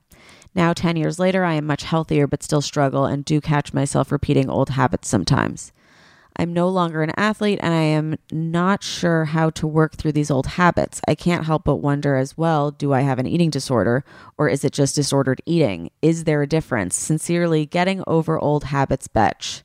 Now, 0.56 0.74
10 0.74 0.98
years 0.98 1.19
later, 1.19 1.43
I 1.43 1.54
am 1.54 1.65
much 1.65 1.84
healthier 1.84 2.28
but 2.28 2.43
still 2.43 2.62
struggle 2.62 3.06
and 3.06 3.26
do 3.26 3.39
catch 3.39 3.74
myself 3.74 4.12
repeating 4.12 4.50
old 4.50 4.69
habits 4.69 5.08
sometimes. 5.10 5.72
I'm 6.38 6.54
no 6.54 6.67
longer 6.69 7.04
an 7.04 7.12
athlete 7.17 7.60
and 7.62 7.74
I 7.74 7.82
am 7.82 8.15
not 8.32 8.84
sure 8.84 9.26
how 9.26 9.50
to 9.52 9.67
work 9.67 9.96
through 9.96 10.13
these 10.13 10.32
old 10.32 10.48
habits. 10.48 11.00
I 11.08 11.15
can't 11.15 11.46
help 11.46 11.63
but 11.63 11.78
wonder 11.78 12.15
as 12.15 12.38
well 12.38 12.72
do 12.72 12.93
I 12.93 13.02
have 13.02 13.19
an 13.19 13.28
eating 13.28 13.50
disorder 13.50 14.04
or 14.38 14.50
is 14.50 14.63
it 14.63 14.74
just 14.74 14.96
disordered 14.96 15.41
eating? 15.46 15.91
Is 16.02 16.24
there 16.24 16.41
a 16.41 16.48
difference? 16.48 16.96
Sincerely, 16.96 17.65
getting 17.65 18.04
over 18.08 18.39
old 18.39 18.65
habits, 18.65 19.08
Betch. 19.08 19.63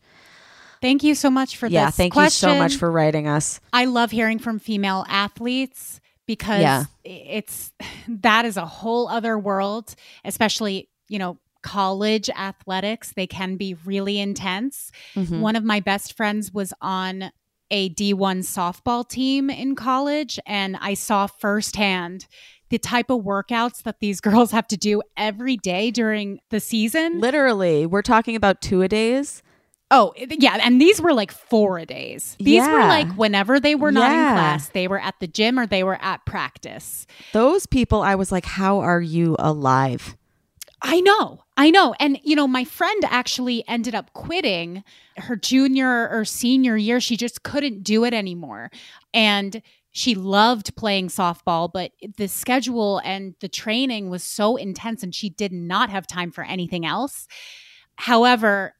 Thank 0.81 1.02
you 1.02 1.14
so 1.14 1.28
much 1.31 1.57
for 1.57 1.66
yeah, 1.66 1.87
this. 1.87 1.96
thank 1.96 2.12
question. 2.12 2.48
you 2.50 2.54
so 2.54 2.59
much 2.59 2.76
for 2.76 2.90
writing 2.90 3.26
us. 3.26 3.61
I 3.72 3.87
love 3.87 4.11
hearing 4.12 4.38
from 4.38 4.59
female 4.59 5.04
athletes 5.09 6.00
because 6.26 6.61
Yeah. 6.61 6.85
it's 7.04 7.72
that 8.09 8.44
is 8.44 8.57
a 8.57 8.66
whole 8.66 9.09
other 9.09 9.38
world, 9.38 9.94
especially, 10.24 10.88
you 11.09 11.18
know, 11.18 11.38
college 11.68 12.31
athletics. 12.31 13.12
They 13.14 13.26
can 13.26 13.57
be 13.57 13.74
really 13.85 14.18
intense. 14.18 14.90
Mhm. 15.14 15.40
One 15.40 15.57
of 15.57 15.64
my 15.64 15.81
best 15.81 16.16
friends 16.16 16.52
was 16.52 16.72
on 16.81 17.31
a 17.70 17.90
D1 17.90 18.38
softball 18.40 19.07
team 19.07 19.50
in 19.50 19.74
college, 19.74 20.40
and 20.46 20.76
I 20.81 20.94
saw 20.94 21.26
firsthand 21.26 22.26
the 22.70 22.78
type 22.78 23.11
of 23.11 23.20
workouts 23.22 23.83
that 23.83 24.00
these 24.00 24.20
girls 24.28 24.52
have 24.52 24.66
to 24.68 24.76
do 24.76 25.02
every 25.16 25.57
day 25.57 25.90
during 25.90 26.38
the 26.50 26.61
season. 26.61 27.20
Literally, 27.20 27.85
we're 27.87 28.02
talking 28.02 28.37
about 28.37 28.62
two 28.62 28.81
a 28.83 28.88
days. 28.88 29.42
Oh, 29.90 30.12
yeah. 30.18 30.59
And 30.62 30.78
these 30.81 31.00
were 31.00 31.14
like 31.14 31.33
four 31.33 31.78
a 31.78 31.87
days. 31.87 32.37
These 32.38 32.66
were 32.66 32.78
like 32.96 33.11
whenever 33.14 33.59
they 33.59 33.74
were 33.74 33.90
not 33.92 34.11
Yeah. 34.11 34.28
in 34.31 34.35
class, 34.37 34.68
they 34.68 34.87
were 34.87 35.00
at 35.00 35.14
the 35.18 35.26
gym 35.26 35.59
or 35.59 35.66
they 35.66 35.83
were 35.83 35.98
at 36.02 36.26
practice. 36.26 37.07
Those 37.33 37.64
people, 37.66 38.02
I 38.02 38.14
was 38.14 38.31
like, 38.31 38.44
how 38.44 38.81
are 38.81 39.00
you 39.00 39.35
alive? 39.38 40.14
I 40.80 41.00
know. 41.00 41.44
I 41.56 41.70
know. 41.70 41.94
And, 41.98 42.20
you 42.22 42.36
know, 42.36 42.46
my 42.46 42.64
friend 42.64 43.02
actually 43.06 43.66
ended 43.66 43.94
up 43.94 44.12
quitting 44.12 44.84
her 45.16 45.34
junior 45.34 46.08
or 46.08 46.24
senior 46.24 46.76
year. 46.76 47.00
She 47.00 47.16
just 47.16 47.42
couldn't 47.42 47.82
do 47.82 48.04
it 48.04 48.14
anymore. 48.14 48.70
And 49.12 49.60
she 49.90 50.14
loved 50.14 50.76
playing 50.76 51.08
softball, 51.08 51.68
but 51.72 51.90
the 52.16 52.28
schedule 52.28 53.00
and 53.04 53.34
the 53.40 53.48
training 53.48 54.10
was 54.10 54.22
so 54.22 54.56
intense 54.56 55.02
and 55.02 55.12
she 55.14 55.30
did 55.30 55.52
not 55.52 55.90
have 55.90 56.06
time 56.06 56.30
for 56.30 56.44
anything 56.44 56.86
else. 56.86 57.26
However, 57.96 58.74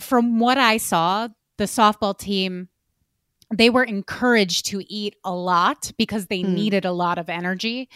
from 0.00 0.38
what 0.38 0.58
I 0.58 0.76
saw, 0.76 1.28
the 1.56 1.64
softball 1.64 2.16
team 2.18 2.68
they 3.54 3.68
were 3.68 3.84
encouraged 3.84 4.64
to 4.64 4.82
eat 4.90 5.14
a 5.24 5.34
lot 5.34 5.92
because 5.98 6.26
they 6.28 6.40
Mm. 6.42 6.54
needed 6.54 6.84
a 6.86 6.92
lot 6.92 7.18
of 7.18 7.28
energy 7.28 7.90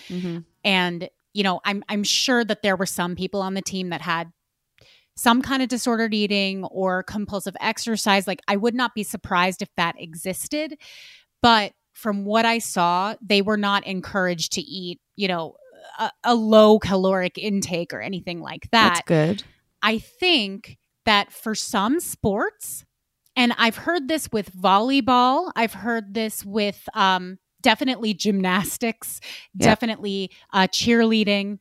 and 0.63 1.09
you 1.37 1.43
know 1.43 1.61
i'm 1.65 1.83
i'm 1.89 2.03
sure 2.03 2.45
that 2.45 2.63
there 2.63 2.77
were 2.77 2.87
some 2.87 3.15
people 3.15 3.43
on 3.43 3.55
the 3.55 3.63
team 3.63 3.91
that 3.91 4.01
had 4.01 4.33
some 5.17 5.41
kind 5.41 5.63
of 5.63 5.69
disordered 5.69 6.13
eating 6.13 6.65
or 6.65 7.03
compulsive 7.03 7.57
exercise 7.61 8.27
like 8.27 8.41
i 8.49 8.57
would 8.57 8.75
not 8.75 8.95
be 8.95 9.03
surprised 9.03 9.63
if 9.63 9.69
that 9.77 9.95
existed 9.99 10.77
but 11.43 11.73
from 11.93 12.25
what 12.25 12.45
i 12.45 12.59
saw 12.59 13.15
they 13.21 13.43
were 13.43 13.57
not 13.57 13.87
encouraged 13.87 14.53
to 14.53 14.61
eat 14.61 15.01
you 15.17 15.29
know 15.29 15.57
a, 15.99 16.11
a 16.25 16.35
low 16.35 16.79
caloric 16.79 17.39
intake 17.39 17.93
or 17.93 18.01
anything 18.01 18.41
like 18.41 18.69
that. 18.73 19.03
That's 19.07 19.09
good. 19.09 19.43
I 19.83 19.99
think 19.99 20.79
that 21.05 21.33
for 21.33 21.55
some 21.55 22.01
sports, 22.01 22.85
and 23.37 23.53
I've 23.59 23.77
heard 23.77 24.09
this 24.09 24.29
with 24.33 24.55
volleyball, 24.55 25.53
I've 25.55 25.75
heard 25.75 26.15
this 26.15 26.45
with 26.45 26.89
um, 26.95 27.39
definitely 27.63 28.15
gymnastics, 28.15 29.21
Yeah. 29.55 29.67
definitely 29.67 30.31
uh, 30.53 30.67
cheerleading. 30.69 31.59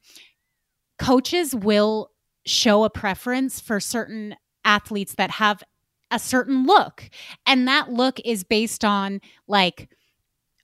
Coaches 0.99 1.53
will 1.55 2.11
show 2.45 2.83
a 2.83 2.89
preference 2.89 3.59
for 3.59 3.79
certain 3.79 4.35
athletes 4.63 5.15
that 5.15 5.31
have 5.31 5.63
a 6.11 6.19
certain 6.19 6.65
look. 6.65 7.09
And 7.45 7.67
that 7.67 7.91
look 7.91 8.19
is 8.23 8.43
based 8.43 8.85
on 8.85 9.19
like 9.47 9.89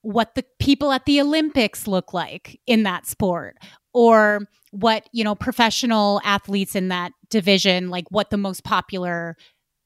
what 0.03 0.35
the 0.35 0.45
people 0.59 0.91
at 0.91 1.05
the 1.05 1.19
Olympics 1.21 1.87
look 1.87 2.13
like 2.13 2.59
in 2.65 2.83
that 2.83 3.05
sport 3.05 3.57
or 3.93 4.47
what, 4.71 5.07
you 5.11 5.23
know, 5.23 5.35
professional 5.35 6.21
athletes 6.23 6.75
in 6.75 6.87
that 6.87 7.11
division, 7.29 7.89
like 7.89 8.05
what 8.09 8.29
the 8.29 8.37
most 8.37 8.63
popular 8.63 9.35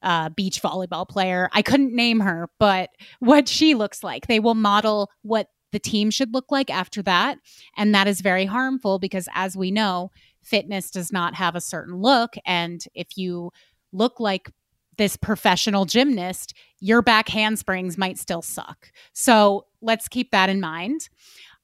uh, 0.05 0.29
beach 0.29 0.61
volleyball 0.61 1.07
player, 1.07 1.49
I 1.51 1.61
couldn't 1.61 1.93
name 1.93 2.21
her, 2.21 2.49
but 2.59 2.91
what 3.19 3.49
she 3.49 3.73
looks 3.75 4.03
like. 4.03 4.27
They 4.27 4.39
will 4.39 4.55
model 4.55 5.09
what 5.23 5.47
the 5.71 5.79
team 5.79 6.11
should 6.11 6.33
look 6.33 6.51
like 6.51 6.69
after 6.69 7.01
that. 7.01 7.39
And 7.75 7.93
that 7.93 8.07
is 8.07 8.21
very 8.21 8.45
harmful 8.45 8.99
because, 8.99 9.27
as 9.33 9.57
we 9.57 9.71
know, 9.71 10.11
fitness 10.41 10.91
does 10.91 11.11
not 11.11 11.33
have 11.33 11.55
a 11.55 11.61
certain 11.61 11.97
look. 11.97 12.35
And 12.45 12.81
if 12.93 13.17
you 13.17 13.51
look 13.91 14.19
like 14.19 14.49
this 14.97 15.17
professional 15.17 15.85
gymnast, 15.85 16.53
your 16.79 17.01
back 17.01 17.27
handsprings 17.27 17.97
might 17.97 18.17
still 18.17 18.41
suck. 18.41 18.91
So 19.11 19.65
let's 19.81 20.07
keep 20.07 20.31
that 20.31 20.49
in 20.49 20.61
mind. 20.61 21.09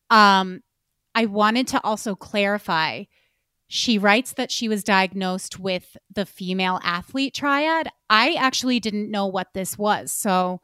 Um, 0.09 0.61
I 1.15 1.27
wanted 1.27 1.67
to 1.69 1.81
also 1.83 2.15
clarify. 2.15 3.03
She 3.73 3.97
writes 3.97 4.33
that 4.33 4.51
she 4.51 4.67
was 4.67 4.83
diagnosed 4.83 5.57
with 5.57 5.95
the 6.13 6.25
female 6.25 6.81
athlete 6.83 7.33
triad. 7.33 7.87
I 8.09 8.33
actually 8.33 8.81
didn't 8.81 9.09
know 9.09 9.27
what 9.27 9.53
this 9.53 9.77
was. 9.77 10.11
So 10.11 10.59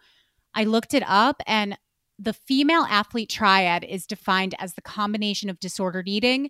I 0.53 0.65
looked 0.65 0.93
it 0.93 1.03
up 1.07 1.41
and 1.47 1.77
the 2.19 2.33
female 2.33 2.85
athlete 2.89 3.29
triad 3.29 3.85
is 3.85 4.05
defined 4.05 4.55
as 4.59 4.73
the 4.73 4.81
combination 4.81 5.49
of 5.49 5.57
disordered 5.61 6.09
eating, 6.09 6.49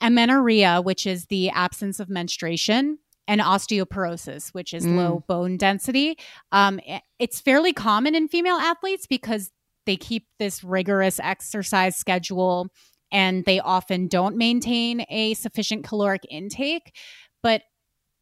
amenorrhea, 0.00 0.80
which 0.82 1.06
is 1.06 1.26
the 1.26 1.50
absence 1.50 2.00
of 2.00 2.08
menstruation, 2.08 2.98
and 3.28 3.40
osteoporosis, 3.40 4.48
which 4.54 4.74
is 4.74 4.84
Mm. 4.84 4.96
low 4.96 5.24
bone 5.28 5.56
density. 5.56 6.18
Um, 6.50 6.80
it's 7.20 7.40
fairly 7.40 7.72
common 7.72 8.16
in 8.16 8.26
female 8.26 8.56
athletes 8.56 9.06
because 9.06 9.52
they 9.84 9.96
keep 9.96 10.26
this 10.40 10.64
rigorous 10.64 11.20
exercise 11.20 11.94
schedule 11.96 12.70
and 13.12 13.44
they 13.44 13.60
often 13.60 14.08
don't 14.08 14.36
maintain 14.36 15.04
a 15.08 15.34
sufficient 15.34 15.84
caloric 15.84 16.22
intake. 16.30 16.96
But 17.42 17.62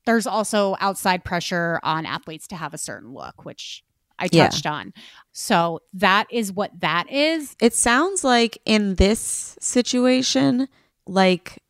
there's 0.06 0.26
also 0.26 0.76
outside 0.80 1.24
pressure 1.24 1.80
on 1.82 2.04
athletes 2.06 2.46
to 2.48 2.56
have 2.56 2.74
a 2.74 2.78
certain 2.78 3.12
look, 3.12 3.44
which 3.44 3.82
I 4.18 4.28
Yeah. 4.30 4.48
touched 4.48 4.66
on. 4.66 4.92
So 5.32 5.80
that 5.94 6.26
is 6.30 6.52
what 6.52 6.70
that 6.80 7.10
is. 7.10 7.56
It 7.60 7.74
sounds 7.74 8.22
like 8.22 8.58
in 8.64 8.96
this 8.96 9.56
situation, 9.60 10.68
like 11.06 11.62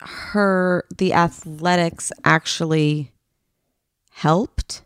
her, 0.00 0.84
the 0.96 1.12
athletics 1.12 2.10
actually 2.24 3.12
helped 4.10 4.82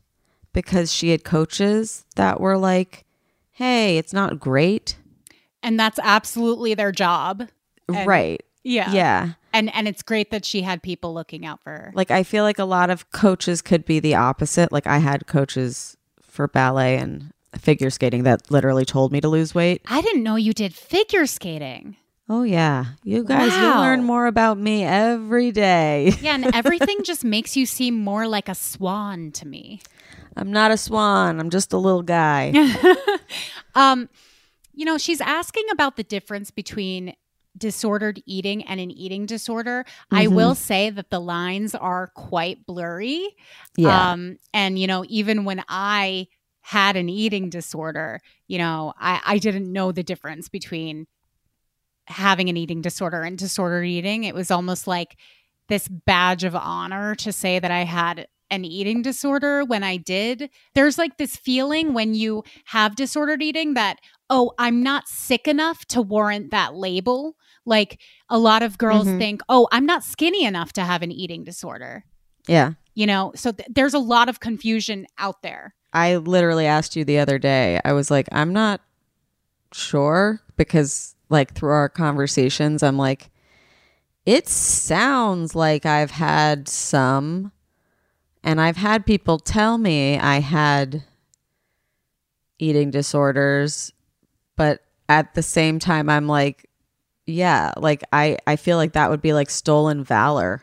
because 0.52 0.92
she 0.92 1.10
had 1.10 1.24
coaches 1.24 2.04
that 2.16 2.40
were 2.40 2.58
like, 2.58 3.04
hey, 3.52 3.98
it's 3.98 4.12
not 4.12 4.40
great. 4.40 4.96
And 5.62 5.78
that's 5.78 5.98
absolutely 6.02 6.74
their 6.74 6.92
job. 6.92 7.48
And- 7.88 8.06
right. 8.06 8.42
Yeah. 8.64 8.90
Yeah. 8.92 9.32
And 9.52 9.72
and 9.74 9.86
it's 9.86 10.02
great 10.02 10.30
that 10.32 10.44
she 10.44 10.62
had 10.62 10.82
people 10.82 11.14
looking 11.14 11.46
out 11.46 11.62
for 11.62 11.70
her. 11.70 11.92
Like, 11.94 12.10
I 12.10 12.24
feel 12.24 12.42
like 12.44 12.58
a 12.58 12.64
lot 12.64 12.90
of 12.90 13.10
coaches 13.12 13.62
could 13.62 13.84
be 13.84 14.00
the 14.00 14.14
opposite. 14.16 14.72
Like, 14.72 14.86
I 14.86 14.98
had 14.98 15.26
coaches 15.26 15.96
for 16.20 16.48
ballet 16.48 16.98
and 16.98 17.32
figure 17.56 17.88
skating 17.90 18.24
that 18.24 18.50
literally 18.50 18.84
told 18.84 19.12
me 19.12 19.20
to 19.20 19.28
lose 19.28 19.54
weight. 19.54 19.82
I 19.86 20.02
didn't 20.02 20.22
know 20.24 20.36
you 20.36 20.52
did 20.52 20.74
figure 20.74 21.26
skating. 21.26 21.96
Oh, 22.28 22.42
yeah. 22.42 22.86
You 23.04 23.22
guys, 23.22 23.52
you 23.56 23.62
Wow. 23.62 23.80
learn 23.82 24.02
more 24.02 24.26
about 24.26 24.58
me 24.58 24.82
every 24.84 25.52
day. 25.52 26.12
Yeah, 26.20 26.34
and 26.34 26.52
everything 26.54 26.98
just 27.04 27.24
makes 27.24 27.56
you 27.56 27.64
seem 27.66 27.96
more 27.96 28.26
like 28.26 28.48
a 28.48 28.54
swan 28.56 29.30
to 29.32 29.46
me. 29.46 29.80
I'm 30.36 30.50
not 30.50 30.72
a 30.72 30.76
swan. 30.76 31.38
I'm 31.40 31.50
just 31.50 31.72
a 31.72 31.78
little 31.78 32.02
guy. 32.02 32.52
Um, 33.74 34.08
you 34.74 34.84
know, 34.84 34.98
she's 34.98 35.20
asking 35.20 35.64
about 35.70 35.96
the 35.96 36.02
difference 36.02 36.50
between 36.50 37.14
disordered 37.56 38.22
eating 38.26 38.62
and 38.64 38.80
an 38.80 38.90
eating 38.90 39.26
disorder. 39.26 39.84
I 40.10 40.26
Mhm. 40.26 40.32
will 40.34 40.54
say 40.54 40.90
that 40.90 41.10
the 41.10 41.20
lines 41.20 41.74
are 41.74 42.08
quite 42.14 42.66
blurry. 42.66 43.34
Yeah. 43.76 44.12
Um, 44.12 44.38
and 44.52 44.78
you 44.78 44.86
know, 44.86 45.04
even 45.08 45.44
when 45.44 45.64
I 45.68 46.26
had 46.60 46.96
an 46.96 47.08
eating 47.08 47.48
disorder, 47.48 48.20
you 48.48 48.58
know, 48.58 48.92
I, 48.98 49.20
I 49.24 49.38
didn't 49.38 49.72
know 49.72 49.92
the 49.92 50.02
difference 50.02 50.48
between 50.48 51.06
having 52.06 52.48
an 52.48 52.56
eating 52.56 52.82
disorder 52.82 53.22
and 53.22 53.36
disordered 53.38 53.86
eating. 53.86 54.24
It 54.24 54.34
was 54.34 54.50
almost 54.50 54.86
like 54.86 55.16
this 55.68 55.88
badge 55.88 56.44
of 56.44 56.54
honor 56.54 57.14
to 57.16 57.32
say 57.32 57.58
that 57.58 57.70
I 57.70 57.84
had 57.84 58.28
an 58.48 58.64
eating 58.64 59.02
disorder 59.02 59.64
when 59.64 59.82
I 59.82 59.96
did. 59.96 60.50
There's 60.74 60.98
like 60.98 61.16
this 61.18 61.36
feeling 61.36 61.94
when 61.94 62.14
you 62.14 62.44
have 62.66 62.94
disordered 62.94 63.42
eating 63.42 63.74
that, 63.74 63.98
oh, 64.30 64.52
I'm 64.56 64.84
not 64.84 65.08
sick 65.08 65.48
enough 65.48 65.84
to 65.86 66.00
warrant 66.00 66.52
that 66.52 66.74
label. 66.74 67.34
Like 67.66 68.00
a 68.30 68.38
lot 68.38 68.62
of 68.62 68.78
girls 68.78 69.06
Mhm. 69.08 69.18
think, 69.18 69.40
oh, 69.48 69.68
I'm 69.72 69.84
not 69.84 70.02
skinny 70.04 70.44
enough 70.44 70.72
to 70.74 70.82
have 70.82 71.02
an 71.02 71.12
eating 71.12 71.44
disorder. 71.44 72.04
yeah. 72.48 72.72
You 72.94 73.06
know, 73.06 73.32
so 73.34 73.52
th- 73.52 73.68
there's 73.70 73.92
a 73.92 73.98
lot 73.98 74.30
of 74.30 74.40
confusion 74.40 75.06
out 75.18 75.42
there. 75.42 75.74
I 75.92 76.16
literally 76.16 76.64
asked 76.64 76.96
you 76.96 77.04
the 77.04 77.18
other 77.18 77.38
day. 77.38 77.78
I 77.84 77.92
was 77.92 78.10
like, 78.10 78.26
I'm 78.32 78.54
not 78.54 78.80
sure 79.72 80.40
because, 80.56 81.14
like, 81.28 81.52
through 81.52 81.72
our 81.72 81.88
conversations, 81.90 82.82
I'm 82.82 82.96
like, 82.96 83.28
it 84.24 84.48
sounds 84.48 85.54
like 85.54 85.84
I've 85.84 86.12
had 86.12 86.68
some, 86.68 87.52
and 88.42 88.60
I've 88.62 88.76
had 88.78 89.04
people 89.04 89.38
tell 89.40 89.76
me 89.76 90.18
I 90.18 90.40
had 90.40 91.04
eating 92.58 92.90
disorders, 92.90 93.92
but 94.56 94.80
at 95.08 95.34
the 95.34 95.42
same 95.42 95.78
time, 95.78 96.08
I'm 96.08 96.26
like, 96.26 96.65
yeah, 97.26 97.72
like, 97.76 98.04
I, 98.12 98.38
I 98.46 98.56
feel 98.56 98.76
like 98.76 98.92
that 98.92 99.10
would 99.10 99.20
be 99.22 99.32
like 99.32 99.50
stolen 99.50 100.04
valor. 100.04 100.62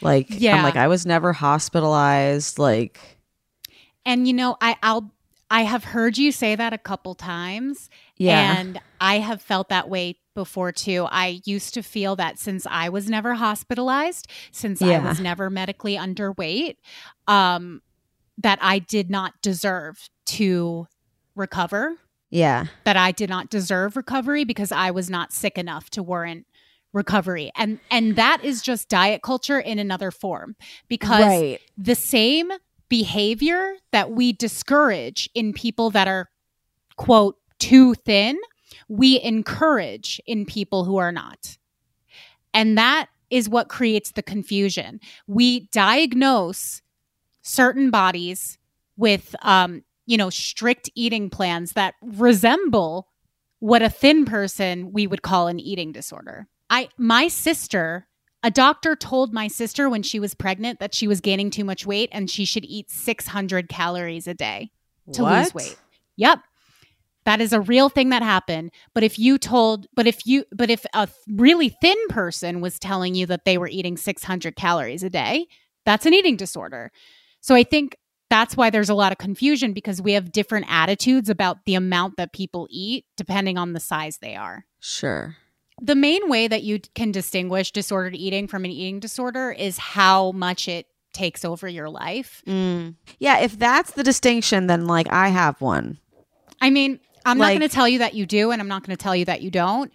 Like, 0.00 0.26
Yeah. 0.30 0.56
I'm 0.56 0.62
like, 0.62 0.76
I 0.76 0.88
was 0.88 1.06
never 1.06 1.32
hospitalized. 1.32 2.58
Like, 2.58 3.00
And 4.04 4.26
you 4.26 4.32
know, 4.34 4.56
I 4.60 4.76
I'll 4.82 5.10
I 5.50 5.62
have 5.62 5.84
heard 5.84 6.18
you 6.18 6.32
say 6.32 6.56
that 6.56 6.72
a 6.72 6.78
couple 6.78 7.14
times. 7.14 7.88
yeah. 8.16 8.58
And 8.58 8.80
I 9.00 9.18
have 9.20 9.40
felt 9.40 9.68
that 9.68 9.88
way 9.88 10.16
before 10.34 10.72
too. 10.72 11.06
I 11.10 11.40
used 11.44 11.72
to 11.74 11.82
feel 11.82 12.16
that 12.16 12.38
since 12.38 12.66
I 12.68 12.88
was 12.88 13.08
never 13.08 13.34
hospitalized, 13.34 14.28
since 14.50 14.82
I 14.82 14.98
was 14.98 15.20
never 15.20 15.48
medically 15.48 15.96
underweight, 15.96 16.76
um, 17.28 17.80
that 18.38 18.58
I 18.60 18.80
did 18.80 19.08
not 19.08 19.34
deserve 19.40 20.08
to 20.26 20.88
recover, 21.34 21.94
yeah. 22.36 22.66
that 22.84 22.96
I 22.96 23.12
did 23.12 23.30
not 23.30 23.50
deserve 23.50 23.96
recovery 23.96 24.44
because 24.44 24.70
I 24.70 24.90
was 24.90 25.08
not 25.08 25.32
sick 25.32 25.56
enough 25.56 25.90
to 25.90 26.02
warrant 26.02 26.46
recovery. 26.92 27.50
And 27.56 27.78
and 27.90 28.16
that 28.16 28.44
is 28.44 28.62
just 28.62 28.88
diet 28.88 29.22
culture 29.22 29.58
in 29.58 29.78
another 29.78 30.10
form 30.10 30.56
because 30.88 31.24
right. 31.24 31.60
the 31.76 31.94
same 31.94 32.50
behavior 32.88 33.74
that 33.92 34.10
we 34.10 34.32
discourage 34.32 35.28
in 35.34 35.52
people 35.52 35.90
that 35.90 36.08
are 36.08 36.30
quote 36.96 37.36
too 37.58 37.94
thin 37.94 38.38
we 38.88 39.20
encourage 39.22 40.20
in 40.26 40.44
people 40.44 40.84
who 40.84 40.96
are 40.96 41.12
not 41.12 41.56
and 42.54 42.78
that 42.78 43.08
is 43.28 43.48
what 43.48 43.68
creates 43.68 44.12
the 44.12 44.22
confusion 44.22 45.00
we 45.26 45.68
diagnose 45.72 46.80
certain 47.42 47.90
bodies 47.90 48.56
with 48.96 49.34
um 49.42 49.82
you 50.06 50.16
know 50.16 50.30
strict 50.30 50.90
eating 50.94 51.28
plans 51.30 51.72
that 51.72 51.94
resemble 52.02 53.08
what 53.58 53.82
a 53.82 53.90
thin 53.90 54.24
person 54.24 54.92
we 54.92 55.06
would 55.06 55.22
call 55.22 55.48
an 55.48 55.60
eating 55.60 55.92
disorder 55.92 56.46
i 56.70 56.88
my 56.98 57.28
sister 57.28 58.06
a 58.42 58.50
doctor 58.50 58.94
told 58.94 59.32
my 59.32 59.48
sister 59.48 59.88
when 59.88 60.04
she 60.04 60.20
was 60.20 60.34
pregnant 60.34 60.78
that 60.78 60.94
she 60.94 61.08
was 61.08 61.20
gaining 61.20 61.50
too 61.50 61.64
much 61.64 61.84
weight 61.84 62.08
and 62.12 62.30
she 62.30 62.44
should 62.44 62.64
eat 62.64 62.90
600 62.90 63.68
calories 63.68 64.28
a 64.28 64.34
day 64.34 64.70
to 65.14 65.24
lose 65.24 65.46
What? 65.46 65.54
weight. 65.54 65.76
Yep. 66.16 66.40
That 67.24 67.40
is 67.40 67.52
a 67.52 67.60
real 67.60 67.88
thing 67.88 68.10
that 68.10 68.22
happened. 68.22 68.70
But 68.94 69.02
if 69.02 69.18
you 69.18 69.36
told, 69.36 69.88
but 69.96 70.06
if 70.06 70.24
you, 70.26 70.44
but 70.52 70.70
if 70.70 70.86
a 70.94 71.08
really 71.28 71.70
thin 71.70 71.96
person 72.08 72.60
was 72.60 72.78
telling 72.78 73.16
you 73.16 73.26
that 73.26 73.44
they 73.44 73.58
were 73.58 73.66
eating 73.66 73.96
600 73.96 74.54
calories 74.54 75.02
a 75.02 75.10
day, 75.10 75.46
that's 75.84 76.06
an 76.06 76.14
eating 76.14 76.36
disorder. 76.36 76.92
So 77.40 77.56
I 77.56 77.64
think 77.64 77.96
that's 78.28 78.56
why 78.56 78.70
there's 78.70 78.88
a 78.88 78.94
lot 78.94 79.12
of 79.12 79.18
confusion 79.18 79.72
because 79.72 80.02
we 80.02 80.12
have 80.12 80.32
different 80.32 80.66
attitudes 80.68 81.28
about 81.28 81.64
the 81.64 81.74
amount 81.74 82.16
that 82.16 82.32
people 82.32 82.66
eat 82.70 83.04
depending 83.16 83.56
on 83.58 83.72
the 83.72 83.80
size 83.80 84.18
they 84.18 84.34
are. 84.34 84.64
Sure. 84.80 85.36
The 85.80 85.94
main 85.94 86.28
way 86.28 86.48
that 86.48 86.62
you 86.62 86.80
can 86.94 87.12
distinguish 87.12 87.70
disordered 87.70 88.14
eating 88.16 88.48
from 88.48 88.64
an 88.64 88.70
eating 88.70 88.98
disorder 88.98 89.50
is 89.52 89.76
how 89.78 90.32
much 90.32 90.68
it 90.68 90.86
takes 91.12 91.44
over 91.44 91.68
your 91.68 91.88
life. 91.88 92.42
Mm. 92.46 92.94
Yeah, 93.18 93.38
if 93.40 93.58
that's 93.58 93.92
the 93.92 94.02
distinction, 94.02 94.66
then 94.66 94.86
like 94.86 95.10
I 95.12 95.28
have 95.28 95.60
one. 95.60 95.98
I 96.60 96.70
mean, 96.70 96.98
I'm 97.24 97.38
Like- 97.38 97.54
not 97.54 97.58
going 97.60 97.68
to 97.70 97.74
tell 97.74 97.88
you 97.88 97.98
that 97.98 98.14
you 98.14 98.24
do, 98.26 98.50
and 98.52 98.60
I'm 98.62 98.68
not 98.68 98.84
going 98.86 98.96
to 98.96 99.02
tell 99.02 99.14
you 99.16 99.24
that 99.26 99.42
you 99.42 99.50
don't. 99.50 99.92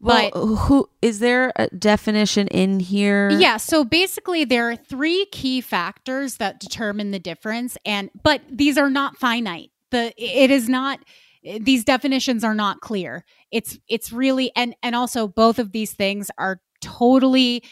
Well, 0.00 0.30
But 0.32 0.38
who 0.38 0.88
is 1.02 1.18
there 1.18 1.52
a 1.56 1.68
definition 1.68 2.46
in 2.48 2.80
here? 2.80 3.30
yeah, 3.30 3.56
so 3.56 3.84
basically, 3.84 4.44
there 4.44 4.70
are 4.70 4.76
three 4.76 5.26
key 5.32 5.60
factors 5.60 6.36
that 6.36 6.60
determine 6.60 7.10
the 7.10 7.18
difference, 7.18 7.76
and 7.84 8.10
but 8.22 8.40
these 8.50 8.78
are 8.78 8.90
not 8.90 9.16
finite. 9.16 9.70
The 9.90 10.12
it 10.16 10.50
is 10.50 10.68
not. 10.68 11.00
These 11.42 11.84
definitions 11.84 12.44
are 12.44 12.54
not 12.54 12.80
clear. 12.80 13.24
It's 13.50 13.78
it's 13.88 14.12
really 14.12 14.52
and 14.54 14.76
and 14.82 14.94
also 14.94 15.26
both 15.26 15.58
of 15.58 15.72
these 15.72 15.92
things 15.94 16.30
are 16.38 16.60
totally 16.80 17.64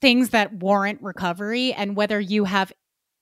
things 0.00 0.30
that 0.30 0.52
warrant 0.54 1.02
recovery, 1.02 1.72
and 1.74 1.96
whether 1.96 2.20
you 2.20 2.44
have 2.44 2.72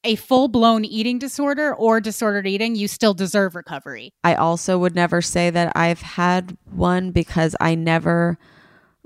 a 0.04 0.16
full 0.16 0.48
blown 0.48 0.84
eating 0.84 1.18
disorder 1.18 1.74
or 1.74 2.00
disordered 2.00 2.46
eating, 2.46 2.76
you 2.76 2.88
still 2.88 3.14
deserve 3.14 3.54
recovery. 3.54 4.10
I 4.22 4.34
also 4.34 4.78
would 4.78 4.94
never 4.94 5.20
say 5.20 5.50
that 5.50 5.72
I've 5.76 6.02
had 6.02 6.56
one 6.70 7.10
because 7.10 7.56
I 7.60 7.74
never 7.74 8.38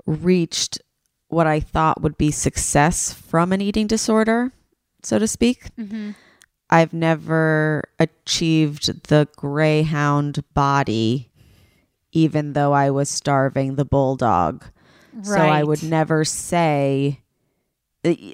reached 0.05 0.79
what 1.27 1.47
I 1.47 1.59
thought 1.59 2.01
would 2.01 2.17
be 2.17 2.31
success 2.31 3.13
from 3.13 3.53
an 3.53 3.61
eating 3.61 3.87
disorder, 3.87 4.51
so 5.01 5.17
to 5.17 5.27
speak. 5.27 5.75
Mm-hmm. 5.75 6.11
I've 6.69 6.93
never 6.93 7.83
achieved 7.99 9.07
the 9.07 9.27
greyhound 9.35 10.43
body, 10.53 11.31
even 12.11 12.53
though 12.53 12.73
I 12.73 12.91
was 12.91 13.09
starving 13.09 13.75
the 13.75 13.85
bulldog. 13.85 14.65
So 15.23 15.37
I 15.37 15.63
would 15.63 15.83
never 15.83 16.23
say, 16.23 17.20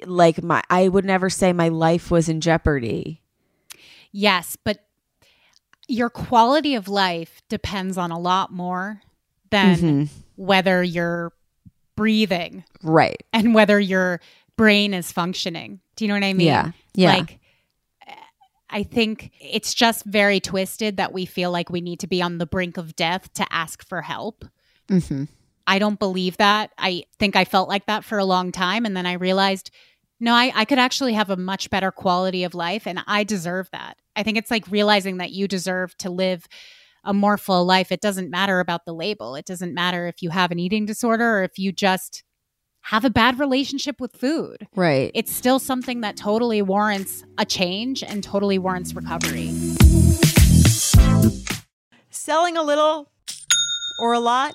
like, 0.06 0.42
my, 0.42 0.62
I 0.70 0.88
would 0.88 1.04
never 1.04 1.28
say 1.30 1.52
my 1.52 1.68
life 1.68 2.10
was 2.10 2.28
in 2.28 2.40
jeopardy. 2.40 3.20
Yes, 4.12 4.56
but 4.62 4.84
your 5.86 6.10
quality 6.10 6.74
of 6.74 6.88
life 6.88 7.42
depends 7.48 7.96
on 7.98 8.10
a 8.10 8.18
lot 8.18 8.52
more 8.52 9.00
than 9.50 9.78
Mhm. 9.78 10.08
whether 10.36 10.82
you're 10.82 11.32
breathing 11.96 12.64
Right. 12.82 13.22
and 13.32 13.54
whether 13.54 13.78
your 13.80 14.20
brain 14.56 14.94
is 14.94 15.12
functioning. 15.12 15.80
Do 15.96 16.04
you 16.04 16.08
know 16.08 16.14
what 16.14 16.24
I 16.24 16.32
mean? 16.34 16.46
Yeah. 16.46 16.70
Yeah. 16.94 17.14
Like, 17.16 17.40
I 18.70 18.82
think 18.82 19.32
it's 19.40 19.72
just 19.72 20.04
very 20.04 20.40
twisted 20.40 20.98
that 20.98 21.12
we 21.14 21.24
feel 21.24 21.50
like 21.50 21.70
we 21.70 21.80
need 21.80 22.00
to 22.00 22.06
be 22.06 22.20
on 22.20 22.36
the 22.36 22.44
brink 22.46 22.76
of 22.76 22.94
death 22.96 23.32
to 23.34 23.46
ask 23.50 23.82
for 23.86 24.02
help. 24.02 24.44
hmm 24.88 25.24
I 25.68 25.78
don't 25.78 25.98
believe 25.98 26.38
that. 26.38 26.72
I 26.78 27.04
think 27.18 27.36
I 27.36 27.44
felt 27.44 27.68
like 27.68 27.84
that 27.86 28.02
for 28.02 28.16
a 28.16 28.24
long 28.24 28.52
time. 28.52 28.86
And 28.86 28.96
then 28.96 29.04
I 29.04 29.12
realized, 29.12 29.70
no, 30.18 30.32
I, 30.32 30.50
I 30.54 30.64
could 30.64 30.78
actually 30.78 31.12
have 31.12 31.28
a 31.28 31.36
much 31.36 31.68
better 31.68 31.92
quality 31.92 32.42
of 32.42 32.54
life 32.54 32.86
and 32.86 33.04
I 33.06 33.22
deserve 33.22 33.68
that. 33.72 33.98
I 34.16 34.22
think 34.22 34.38
it's 34.38 34.50
like 34.50 34.66
realizing 34.70 35.18
that 35.18 35.30
you 35.30 35.46
deserve 35.46 35.94
to 35.98 36.08
live 36.08 36.48
a 37.04 37.12
more 37.12 37.36
full 37.36 37.66
life. 37.66 37.92
It 37.92 38.00
doesn't 38.00 38.30
matter 38.30 38.60
about 38.60 38.86
the 38.86 38.94
label. 38.94 39.36
It 39.36 39.44
doesn't 39.44 39.74
matter 39.74 40.06
if 40.08 40.22
you 40.22 40.30
have 40.30 40.50
an 40.50 40.58
eating 40.58 40.86
disorder 40.86 41.38
or 41.38 41.42
if 41.44 41.58
you 41.58 41.70
just 41.70 42.24
have 42.84 43.04
a 43.04 43.10
bad 43.10 43.38
relationship 43.38 44.00
with 44.00 44.16
food. 44.16 44.66
Right. 44.74 45.10
It's 45.14 45.30
still 45.30 45.58
something 45.58 46.00
that 46.00 46.16
totally 46.16 46.62
warrants 46.62 47.24
a 47.36 47.44
change 47.44 48.02
and 48.02 48.24
totally 48.24 48.58
warrants 48.58 48.94
recovery. 48.94 49.52
Selling 52.08 52.56
a 52.56 52.62
little 52.62 53.10
or 54.00 54.14
a 54.14 54.20
lot? 54.20 54.54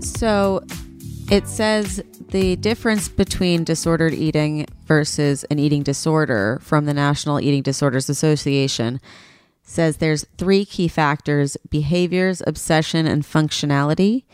So 0.00 0.62
it 1.30 1.48
says 1.48 2.02
the 2.30 2.56
difference 2.56 3.08
between 3.08 3.64
disordered 3.64 4.14
eating 4.14 4.66
versus 4.84 5.44
an 5.44 5.58
eating 5.58 5.82
disorder 5.82 6.58
from 6.62 6.84
the 6.86 6.94
National 6.94 7.40
Eating 7.40 7.62
Disorders 7.62 8.08
Association 8.08 9.00
says 9.62 9.96
there's 9.96 10.24
three 10.38 10.64
key 10.64 10.88
factors 10.88 11.56
behaviors, 11.68 12.42
obsession, 12.46 13.06
and 13.06 13.24
functionality. 13.24 14.24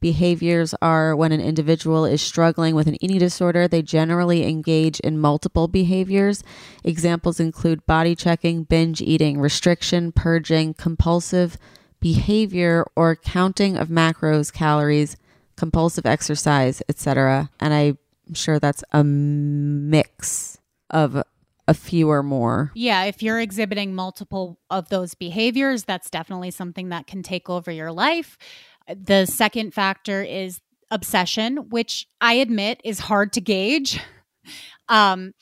Behaviors 0.00 0.74
are 0.82 1.14
when 1.14 1.30
an 1.30 1.40
individual 1.40 2.04
is 2.04 2.20
struggling 2.20 2.74
with 2.74 2.88
an 2.88 2.96
eating 3.00 3.20
disorder, 3.20 3.68
they 3.68 3.82
generally 3.82 4.44
engage 4.44 4.98
in 5.00 5.20
multiple 5.20 5.68
behaviors. 5.68 6.42
Examples 6.82 7.38
include 7.38 7.86
body 7.86 8.16
checking, 8.16 8.64
binge 8.64 9.00
eating, 9.00 9.38
restriction, 9.38 10.10
purging, 10.10 10.74
compulsive 10.74 11.56
behavior, 12.02 12.84
or 12.94 13.16
counting 13.16 13.76
of 13.78 13.88
macros, 13.88 14.52
calories, 14.52 15.16
compulsive 15.56 16.04
exercise, 16.04 16.82
etc. 16.88 17.48
And 17.60 17.72
I'm 17.72 18.34
sure 18.34 18.58
that's 18.58 18.84
a 18.92 19.02
mix 19.02 20.58
of 20.90 21.22
a 21.68 21.74
few 21.74 22.10
or 22.10 22.22
more. 22.22 22.72
Yeah, 22.74 23.04
if 23.04 23.22
you're 23.22 23.40
exhibiting 23.40 23.94
multiple 23.94 24.58
of 24.68 24.88
those 24.88 25.14
behaviors, 25.14 25.84
that's 25.84 26.10
definitely 26.10 26.50
something 26.50 26.88
that 26.90 27.06
can 27.06 27.22
take 27.22 27.48
over 27.48 27.70
your 27.70 27.92
life. 27.92 28.36
The 28.88 29.26
second 29.26 29.72
factor 29.72 30.22
is 30.22 30.60
obsession, 30.90 31.70
which 31.70 32.08
I 32.20 32.34
admit 32.34 32.80
is 32.84 32.98
hard 32.98 33.32
to 33.34 33.40
gauge. 33.40 33.98
Um, 34.88 35.32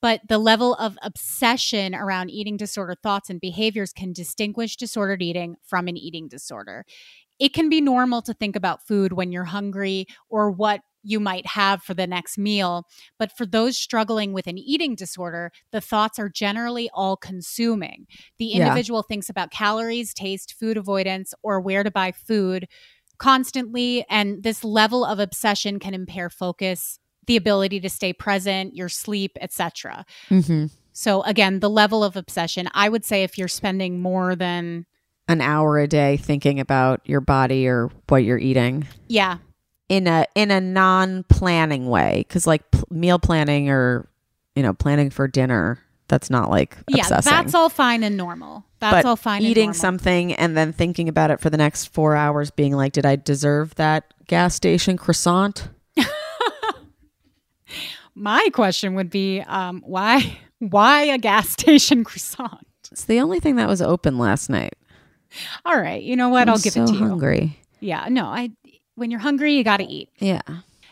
but 0.00 0.20
the 0.28 0.38
level 0.38 0.74
of 0.74 0.96
obsession 1.02 1.94
around 1.94 2.30
eating 2.30 2.56
disorder 2.56 2.94
thoughts 3.02 3.30
and 3.30 3.40
behaviors 3.40 3.92
can 3.92 4.12
distinguish 4.12 4.76
disordered 4.76 5.22
eating 5.22 5.56
from 5.64 5.88
an 5.88 5.96
eating 5.96 6.28
disorder. 6.28 6.84
It 7.38 7.52
can 7.54 7.68
be 7.68 7.80
normal 7.80 8.22
to 8.22 8.34
think 8.34 8.56
about 8.56 8.86
food 8.86 9.12
when 9.12 9.30
you're 9.32 9.44
hungry 9.44 10.06
or 10.28 10.50
what 10.50 10.80
you 11.04 11.20
might 11.20 11.46
have 11.46 11.82
for 11.82 11.94
the 11.94 12.06
next 12.06 12.36
meal. 12.36 12.84
But 13.18 13.30
for 13.36 13.46
those 13.46 13.78
struggling 13.78 14.32
with 14.32 14.48
an 14.48 14.58
eating 14.58 14.96
disorder, 14.96 15.52
the 15.70 15.80
thoughts 15.80 16.18
are 16.18 16.28
generally 16.28 16.90
all 16.92 17.16
consuming. 17.16 18.06
The 18.38 18.46
Yeah. 18.46 18.56
individual 18.58 19.02
thinks 19.02 19.28
about 19.30 19.52
calories, 19.52 20.12
taste, 20.12 20.54
food 20.58 20.76
avoidance, 20.76 21.32
or 21.42 21.60
where 21.60 21.84
to 21.84 21.90
buy 21.90 22.12
food 22.12 22.66
constantly. 23.18 24.04
And 24.10 24.42
this 24.42 24.64
level 24.64 25.04
of 25.04 25.18
obsession 25.18 25.78
can 25.78 25.94
impair 25.94 26.30
focus, 26.30 26.98
the 27.28 27.36
ability 27.36 27.78
to 27.78 27.88
stay 27.88 28.12
present, 28.12 28.74
your 28.74 28.88
sleep, 28.88 29.38
etc. 29.40 30.04
Mm-hmm. 30.30 30.66
So 30.92 31.22
again, 31.22 31.60
the 31.60 31.70
level 31.70 32.02
of 32.02 32.16
obsession, 32.16 32.68
I 32.74 32.88
would 32.88 33.04
say 33.04 33.22
if 33.22 33.38
you're 33.38 33.46
spending 33.46 34.00
more 34.00 34.34
than 34.34 34.86
An 35.28 35.40
hour 35.40 35.78
a 35.78 35.86
day 35.86 36.16
thinking 36.16 36.58
about 36.58 37.02
your 37.04 37.20
body 37.20 37.68
or 37.68 37.90
what 38.08 38.24
you're 38.24 38.38
eating 38.38 38.88
yeah, 39.06 39.38
in 39.88 40.08
a 40.08 40.26
in 40.34 40.50
a 40.50 40.60
non-planning 40.60 41.86
way 41.88 42.24
because 42.26 42.46
like 42.48 42.68
p- 42.72 42.82
meal 42.90 43.18
planning 43.20 43.70
or 43.70 44.08
you 44.56 44.62
know 44.62 44.72
planning 44.72 45.10
for 45.10 45.28
dinner 45.28 45.78
that's 46.08 46.30
not 46.30 46.50
like 46.50 46.76
yeah, 46.88 47.02
obsessing. 47.02 47.30
that's 47.30 47.54
all 47.54 47.68
fine 47.68 48.02
and 48.02 48.16
normal. 48.16 48.64
That's 48.80 49.02
but 49.02 49.04
all 49.08 49.16
fine. 49.16 49.36
and 49.36 49.44
normal. 49.44 49.50
eating 49.50 49.72
something 49.74 50.32
and 50.32 50.56
then 50.56 50.72
thinking 50.72 51.08
about 51.08 51.30
it 51.30 51.40
for 51.40 51.50
the 51.50 51.56
next 51.58 51.86
four 51.86 52.16
hours 52.16 52.50
being 52.50 52.74
like 52.74 52.92
did 52.92 53.04
i 53.06 53.14
deserve 53.16 53.74
that 53.76 54.12
gas 54.26 54.54
station 54.54 54.96
croissant 54.96 55.68
My 58.18 58.48
question 58.52 58.94
would 58.94 59.10
be, 59.10 59.40
um, 59.40 59.82
why 59.86 60.38
why 60.58 61.02
a 61.04 61.18
gas 61.18 61.48
station 61.58 62.04
croissant? 62.04 62.66
it's 62.90 63.04
the 63.04 63.20
only 63.20 63.38
thing 63.38 63.56
that 63.56 63.68
was 63.68 63.82
open 63.82 64.16
last 64.18 64.48
night 64.48 64.72
All 65.66 65.78
right, 65.78 66.02
you 66.02 66.16
know 66.16 66.30
what? 66.30 66.42
I'm 66.48 66.54
I'll 66.54 66.58
give 66.58 66.72
so 66.72 66.84
it 66.84 66.86
to 66.88 66.92
you. 66.94 66.98
hungry 66.98 67.58
Yeah, 67.80 68.06
no, 68.08 68.24
I 68.26 68.50
when 68.94 69.10
you're 69.10 69.20
hungry, 69.20 69.54
you 69.54 69.62
got 69.64 69.76
to 69.78 69.84
eat. 69.84 70.08
yeah 70.18 70.40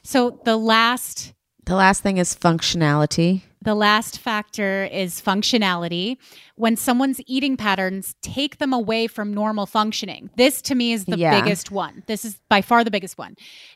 So 0.04 0.40
the 0.44 0.56
last 0.56 1.32
the 1.64 1.74
last 1.74 2.02
thing 2.02 2.18
is 2.18 2.34
functionality 2.36 3.42
The 3.66 3.74
last 3.74 4.20
factor 4.20 4.84
is 4.92 5.20
functionality. 5.20 6.18
When 6.54 6.76
someone's 6.76 7.20
eating 7.26 7.56
patterns 7.56 8.14
take 8.22 8.58
them 8.58 8.72
away 8.72 9.08
from 9.08 9.34
normal 9.34 9.66
functioning. 9.66 10.30
This 10.36 10.62
to 10.62 10.76
me 10.76 10.92
is 10.92 11.06
the 11.06 11.18
Yeah. 11.18 11.40
biggest 11.40 11.72
one. 11.72 12.04
This 12.06 12.24
is 12.24 12.38
by 12.48 12.62
far 12.62 12.84
the 12.84 12.92
biggest 12.92 13.18
one. 13.18 13.34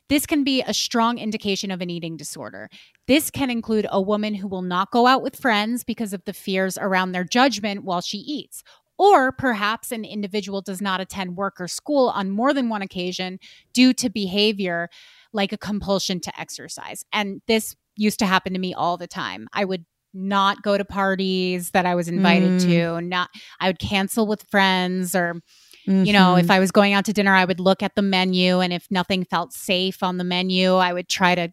This 0.08 0.26
can 0.26 0.44
be 0.44 0.62
a 0.62 0.72
strong 0.72 1.18
indication 1.18 1.72
of 1.72 1.80
an 1.80 1.90
eating 1.90 2.16
disorder. 2.16 2.70
This 3.08 3.32
can 3.32 3.50
include 3.50 3.88
a 3.90 4.00
woman 4.00 4.34
who 4.34 4.46
will 4.46 4.62
not 4.62 4.92
go 4.92 5.08
out 5.08 5.22
with 5.22 5.34
friends 5.34 5.82
because 5.82 6.12
of 6.12 6.24
the 6.24 6.34
fears 6.34 6.78
around 6.78 7.10
their 7.10 7.24
judgment 7.24 7.82
while 7.82 8.00
she 8.00 8.18
eats. 8.18 8.62
Or 8.96 9.32
perhaps 9.32 9.90
an 9.90 10.04
individual 10.04 10.60
does 10.60 10.80
not 10.80 11.00
attend 11.00 11.36
work 11.36 11.60
or 11.60 11.66
school 11.66 12.10
on 12.10 12.30
more 12.30 12.54
than 12.54 12.68
one 12.68 12.82
occasion 12.82 13.40
due 13.72 13.92
to 13.94 14.08
behavior 14.08 14.88
like 15.32 15.52
a 15.52 15.58
compulsion 15.58 16.20
to 16.20 16.40
exercise. 16.40 17.04
And 17.12 17.42
this 17.48 17.74
used 17.96 18.18
to 18.20 18.26
happen 18.26 18.52
to 18.52 18.58
me 18.58 18.74
all 18.74 18.96
the 18.96 19.06
time. 19.06 19.48
I 19.52 19.64
would 19.64 19.84
not 20.12 20.62
go 20.62 20.76
to 20.76 20.84
parties 20.84 21.70
that 21.70 21.86
I 21.86 21.94
was 21.94 22.08
invited 22.08 22.54
Mm. 22.54 22.64
to, 22.66 23.00
not 23.02 23.30
I 23.60 23.68
would 23.68 23.78
cancel 23.78 24.26
with 24.26 24.42
friends 24.50 25.14
or 25.14 25.40
you 25.86 26.12
know, 26.12 26.36
if 26.36 26.50
I 26.50 26.58
was 26.60 26.70
going 26.72 26.92
out 26.94 27.04
to 27.06 27.12
dinner, 27.12 27.34
I 27.34 27.44
would 27.44 27.60
look 27.60 27.82
at 27.82 27.94
the 27.94 28.02
menu 28.02 28.60
and 28.60 28.72
if 28.72 28.86
nothing 28.90 29.24
felt 29.24 29.52
safe 29.52 30.02
on 30.02 30.18
the 30.18 30.24
menu, 30.24 30.74
I 30.74 30.92
would 30.92 31.08
try 31.08 31.34
to 31.34 31.50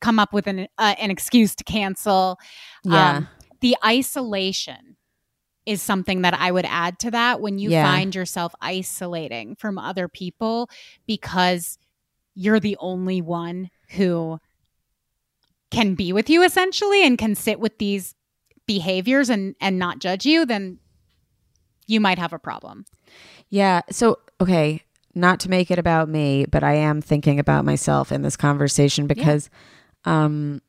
come 0.00 0.18
up 0.18 0.32
with 0.32 0.46
an 0.46 0.66
uh, 0.78 0.94
an 0.98 1.10
excuse 1.10 1.54
to 1.56 1.64
cancel. 1.64 2.38
Um, 2.86 2.92
Yeah. 2.92 3.22
the 3.60 3.76
isolation 3.84 4.96
is 5.66 5.82
something 5.82 6.22
that 6.22 6.34
I 6.34 6.50
would 6.50 6.64
add 6.64 6.98
to 7.00 7.10
that 7.12 7.40
when 7.40 7.58
you 7.58 7.70
Yeah. 7.70 7.82
find 7.82 8.14
yourself 8.14 8.54
isolating 8.60 9.56
from 9.56 9.78
other 9.78 10.08
people 10.08 10.68
because 11.06 11.78
you're 12.34 12.60
the 12.60 12.76
only 12.80 13.20
one 13.20 13.68
who 13.90 14.38
can 15.70 15.94
be 15.94 16.12
with 16.12 16.28
you 16.28 16.42
essentially 16.42 17.04
and 17.04 17.18
can 17.18 17.34
sit 17.34 17.60
with 17.60 17.78
these 17.78 18.14
behaviors 18.66 19.28
and 19.28 19.54
and 19.60 19.78
not 19.78 19.98
judge 19.98 20.24
you 20.24 20.44
then 20.46 20.78
you 21.90 22.00
might 22.00 22.18
have 22.18 22.32
a 22.32 22.38
problem. 22.38 22.86
Yeah. 23.48 23.82
So, 23.90 24.20
okay, 24.40 24.82
not 25.14 25.40
to 25.40 25.50
make 25.50 25.70
it 25.72 25.78
about 25.78 26.08
me, 26.08 26.46
but 26.46 26.62
I 26.62 26.74
am 26.74 27.02
thinking 27.02 27.40
about 27.40 27.64
myself 27.64 28.12
in 28.12 28.22
this 28.22 28.36
conversation 28.36 29.06
because 29.06 29.50
um 30.04 30.62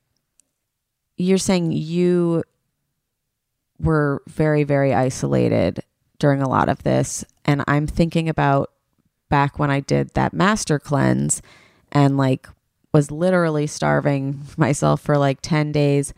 you're 1.16 1.38
saying 1.38 1.72
you 1.72 2.44
were 3.80 4.22
very 4.28 4.64
very 4.64 4.94
isolated 4.94 5.82
during 6.20 6.42
a 6.42 6.50
lot 6.50 6.70
of 6.70 6.84
this 6.84 7.24
and 7.46 7.64
I'm 7.68 7.88
thinking 7.88 8.28
about 8.28 8.72
back 9.30 9.60
when 9.60 9.72
I 9.72 9.80
did 9.80 10.10
that 10.16 10.34
master 10.34 10.80
cleanse 10.80 11.42
and 11.92 12.18
like 12.18 12.48
was 12.94 13.12
literally 13.12 13.68
starving 13.68 14.42
myself 14.58 15.02
for 15.02 15.18
like 15.18 15.40
10 15.42 15.72
days. 15.72 16.14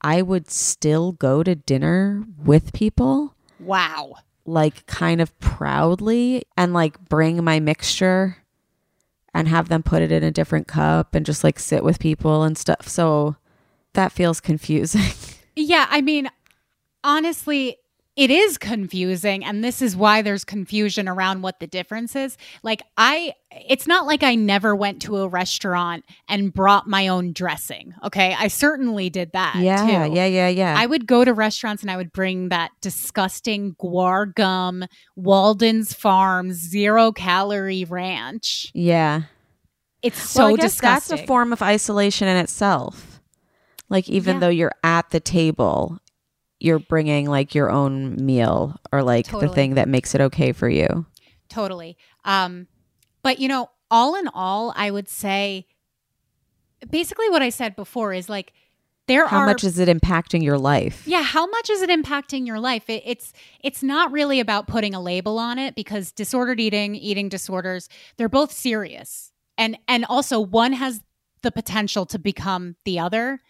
I 0.00 0.22
would 0.22 0.50
still 0.50 1.12
go 1.12 1.42
to 1.42 1.54
dinner 1.54 2.24
with 2.42 2.72
people 2.72 3.34
Wow. 3.58 4.16
like 4.44 4.86
kind 4.86 5.20
of 5.20 5.38
proudly 5.40 6.44
and 6.56 6.72
like 6.74 7.08
bring 7.08 7.42
my 7.44 7.60
mixture 7.60 8.38
and 9.32 9.48
have 9.48 9.68
them 9.68 9.82
put 9.82 10.02
it 10.02 10.12
in 10.12 10.22
a 10.22 10.30
different 10.30 10.68
cup 10.68 11.14
and 11.14 11.24
just 11.26 11.42
like 11.42 11.58
sit 11.58 11.82
with 11.82 11.98
people 11.98 12.42
and 12.42 12.56
stuff. 12.56 12.86
So 12.88 13.36
that 13.94 14.12
feels 14.12 14.40
confusing. 14.40 15.02
Yeah, 15.56 15.86
I 15.88 16.00
mean, 16.00 16.28
honestly, 17.04 17.76
it 18.16 18.30
is 18.30 18.58
confusing. 18.58 19.44
And 19.44 19.64
this 19.64 19.82
is 19.82 19.96
why 19.96 20.22
there's 20.22 20.44
confusion 20.44 21.08
around 21.08 21.42
what 21.42 21.58
the 21.58 21.66
difference 21.66 22.14
is. 22.14 22.36
Like, 22.62 22.82
I, 22.96 23.34
it's 23.50 23.86
not 23.88 24.06
like 24.06 24.22
I 24.22 24.36
never 24.36 24.76
went 24.76 25.02
to 25.02 25.16
a 25.18 25.28
restaurant 25.28 26.04
and 26.28 26.52
brought 26.52 26.86
my 26.86 27.08
own 27.08 27.32
dressing. 27.32 27.92
Okay. 28.04 28.34
I 28.38 28.46
certainly 28.48 29.10
did 29.10 29.32
that. 29.32 29.56
yeah, 29.56 29.84
too. 30.06 30.12
yeah, 30.14 30.26
yeah, 30.26 30.48
yeah. 30.48 30.74
I 30.78 30.86
would 30.86 31.06
go 31.08 31.24
to 31.24 31.34
restaurants 31.34 31.82
and 31.82 31.90
I 31.90 31.96
would 31.96 32.12
bring 32.12 32.50
that 32.50 32.70
disgusting 32.80 33.74
guar 33.82 34.32
gum, 34.32 34.84
Walden's 35.16 35.92
Farm 35.92 36.52
zero 36.52 37.10
calorie 37.10 37.84
ranch. 37.84 38.70
yeah. 38.74 39.22
It's 40.02 40.20
so 40.22 40.48
well, 40.48 40.56
disgusting. 40.56 41.16
that's 41.16 41.22
a 41.24 41.26
form 41.26 41.50
of 41.52 41.62
isolation 41.62 42.28
in 42.28 42.36
itself. 42.36 43.22
Like 43.88 44.06
even 44.10 44.34
Yeah. 44.36 44.40
though 44.40 44.48
you're 44.50 44.72
at 44.82 45.08
the 45.10 45.18
table, 45.20 45.98
you're 46.64 46.78
bringing 46.78 47.28
like 47.28 47.54
your 47.54 47.70
own 47.70 48.16
meal 48.24 48.80
or 48.90 49.02
like 49.02 49.28
the 49.28 49.48
thing 49.48 49.74
that 49.74 49.88
makes 49.88 50.14
it 50.14 50.20
okay 50.22 50.52
for 50.52 50.68
you. 50.68 51.06
Totally. 51.48 51.96
Um, 52.24 52.66
but 53.22 53.38
you 53.38 53.48
know, 53.48 53.70
all 53.90 54.16
in 54.16 54.28
all, 54.28 54.72
I 54.74 54.90
would 54.90 55.08
say 55.08 55.66
basically 56.90 57.28
what 57.28 57.42
I 57.42 57.50
said 57.50 57.76
before 57.76 58.12
is 58.12 58.28
like 58.28 58.52
there 59.06 59.24
are 59.24 59.28
How 59.28 59.38
are 59.40 59.46
much 59.46 59.64
is 59.64 59.78
it 59.78 59.88
impacting 59.88 60.42
your 60.42 60.56
life? 60.56 61.06
yeah, 61.06 61.22
how 61.22 61.46
much 61.46 61.68
is 61.68 61.82
it 61.82 61.90
impacting 61.90 62.46
your 62.46 62.58
life? 62.58 62.88
It, 62.88 63.02
it's 63.04 63.34
it's 63.62 63.82
not 63.82 64.10
really 64.10 64.40
about 64.40 64.66
putting 64.66 64.94
a 64.94 65.00
label 65.00 65.38
on 65.38 65.58
it 65.58 65.74
because 65.74 66.12
disordered 66.12 66.60
eating, 66.60 66.94
eating 66.94 67.28
disorders, 67.28 67.90
they're 68.16 68.30
both 68.30 68.50
serious. 68.50 69.32
And 69.58 69.78
and 69.86 70.06
also 70.06 70.40
one 70.40 70.72
has 70.72 71.02
the 71.42 71.52
potential 71.52 72.06
to 72.06 72.18
become 72.18 72.76
the 72.86 72.98
other. 72.98 73.42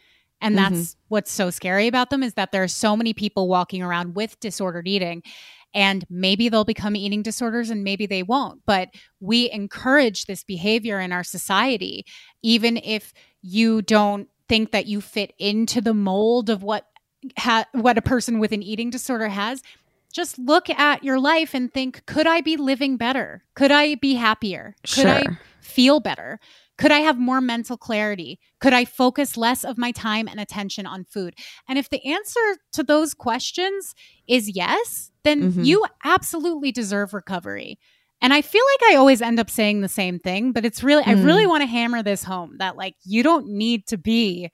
And 0.45 0.57
mm-hmm. 0.57 0.75
that's 0.75 0.97
what's 1.09 1.33
so 1.33 1.49
scary 1.49 1.87
about 1.87 2.11
them 2.11 2.23
is 2.23 2.35
that 2.35 2.53
there 2.53 2.63
are 2.63 2.69
so 2.69 2.97
many 2.97 3.15
people 3.15 3.49
walking 3.49 3.83
around 3.83 4.15
with 4.15 4.39
disordered 4.41 4.87
eating 4.87 5.23
and 5.73 6.05
maybe 6.11 6.51
they'll 6.51 6.65
become 6.65 6.95
eating 6.95 7.23
disorders 7.23 7.71
and 7.71 7.83
maybe 7.83 8.05
they 8.05 8.23
won't. 8.23 8.61
But 8.67 8.91
we 9.21 9.51
encourage 9.51 10.27
this 10.27 10.45
behavior 10.45 11.01
in 11.01 11.13
our 11.13 11.25
society, 11.25 12.05
even 12.43 12.77
if 12.77 13.15
you 13.41 13.81
don't 13.81 14.29
think 14.47 14.71
that 14.73 14.85
you 14.85 15.01
fit 15.01 15.33
into 15.39 15.81
the 15.81 15.95
mold 15.95 16.51
of 16.51 16.63
what 16.63 16.89
ha- 17.39 17.65
what 17.73 17.97
a 17.97 18.03
person 18.03 18.39
with 18.39 18.53
an 18.53 18.63
eating 18.63 18.91
disorder 18.91 19.29
has. 19.29 19.63
Just 20.13 20.39
look 20.39 20.69
at 20.69 21.03
your 21.03 21.19
life 21.19 21.55
and 21.55 21.73
think, 21.73 22.05
could 22.05 22.27
I 22.27 22.43
be 22.43 22.59
living 22.59 22.99
better? 22.99 23.43
Could 23.55 23.73
I 23.73 23.95
be 23.95 24.15
happier? 24.15 24.77
Could 24.95 25.07
I 25.07 25.25
feel 25.61 26.01
better? 26.01 26.39
Could 26.77 26.91
I 26.91 26.99
have 27.01 27.19
more 27.19 27.41
mental 27.41 27.77
clarity? 27.77 28.39
Could 28.61 28.73
I 28.73 28.85
focus 28.85 29.37
less 29.37 29.65
of 29.65 29.79
my 29.79 29.93
time 29.93 30.27
and 30.29 30.41
attention 30.41 30.87
on 30.87 31.05
food? 31.05 31.35
And 31.69 31.79
if 31.79 31.89
the 31.91 32.05
answer 32.05 32.41
to 32.73 32.83
those 32.83 33.15
questions 33.15 33.95
is 34.27 34.55
yes, 34.55 35.11
then 35.23 35.53
Mhm. 35.53 35.65
you 35.65 35.85
absolutely 36.05 36.73
deserve 36.73 37.15
recovery. 37.15 37.79
And 38.21 38.33
I 38.33 38.43
feel 38.43 38.63
like 38.73 38.93
I 38.93 38.97
always 38.97 39.21
end 39.23 39.39
up 39.39 39.51
saying 39.51 39.81
the 39.83 39.89
same 39.89 40.19
thing, 40.19 40.53
but 40.53 40.65
it's 40.65 40.83
really, 40.83 41.05
I 41.05 41.15
Mm. 41.15 41.25
really 41.25 41.47
want 41.47 41.63
to 41.63 41.67
hammer 41.67 42.03
this 42.03 42.25
home 42.25 42.57
that 42.59 42.77
like 42.77 42.97
you 43.05 43.23
don't 43.23 43.47
need 43.49 43.87
to 43.89 43.99
be 43.99 44.51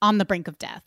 on 0.00 0.18
the 0.18 0.24
brink 0.24 0.48
of 0.48 0.56
death 0.58 0.84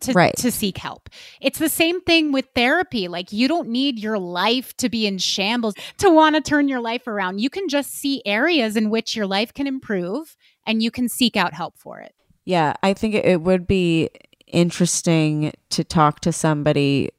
to, 0.00 0.12
Right. 0.12 0.34
to 0.36 0.50
seek 0.50 0.78
help. 0.78 1.08
It's 1.40 1.58
the 1.58 1.68
same 1.68 2.00
thing 2.02 2.32
with 2.32 2.46
therapy. 2.54 3.08
Like 3.08 3.32
you 3.32 3.48
don't 3.48 3.68
need 3.68 3.98
your 3.98 4.18
life 4.18 4.76
to 4.78 4.88
be 4.88 5.06
in 5.06 5.18
shambles 5.18 5.74
to 5.98 6.10
want 6.10 6.36
to 6.36 6.40
turn 6.40 6.68
your 6.68 6.80
life 6.80 7.06
around. 7.06 7.40
You 7.40 7.50
can 7.50 7.68
just 7.68 7.92
see 7.92 8.22
areas 8.24 8.76
in 8.76 8.90
which 8.90 9.16
your 9.16 9.26
life 9.26 9.52
can 9.52 9.66
improve 9.66 10.36
and 10.66 10.82
you 10.82 10.90
can 10.90 11.08
seek 11.08 11.36
out 11.36 11.52
help 11.54 11.78
for 11.78 11.98
it. 12.00 12.14
Yeah, 12.44 12.74
I 12.82 12.94
think 12.94 13.14
it- 13.14 13.24
it 13.24 13.42
would 13.42 13.66
be 13.66 14.08
interesting 14.46 15.52
to 15.70 15.84
talk 15.84 16.20
to 16.20 16.32
somebody 16.32 17.10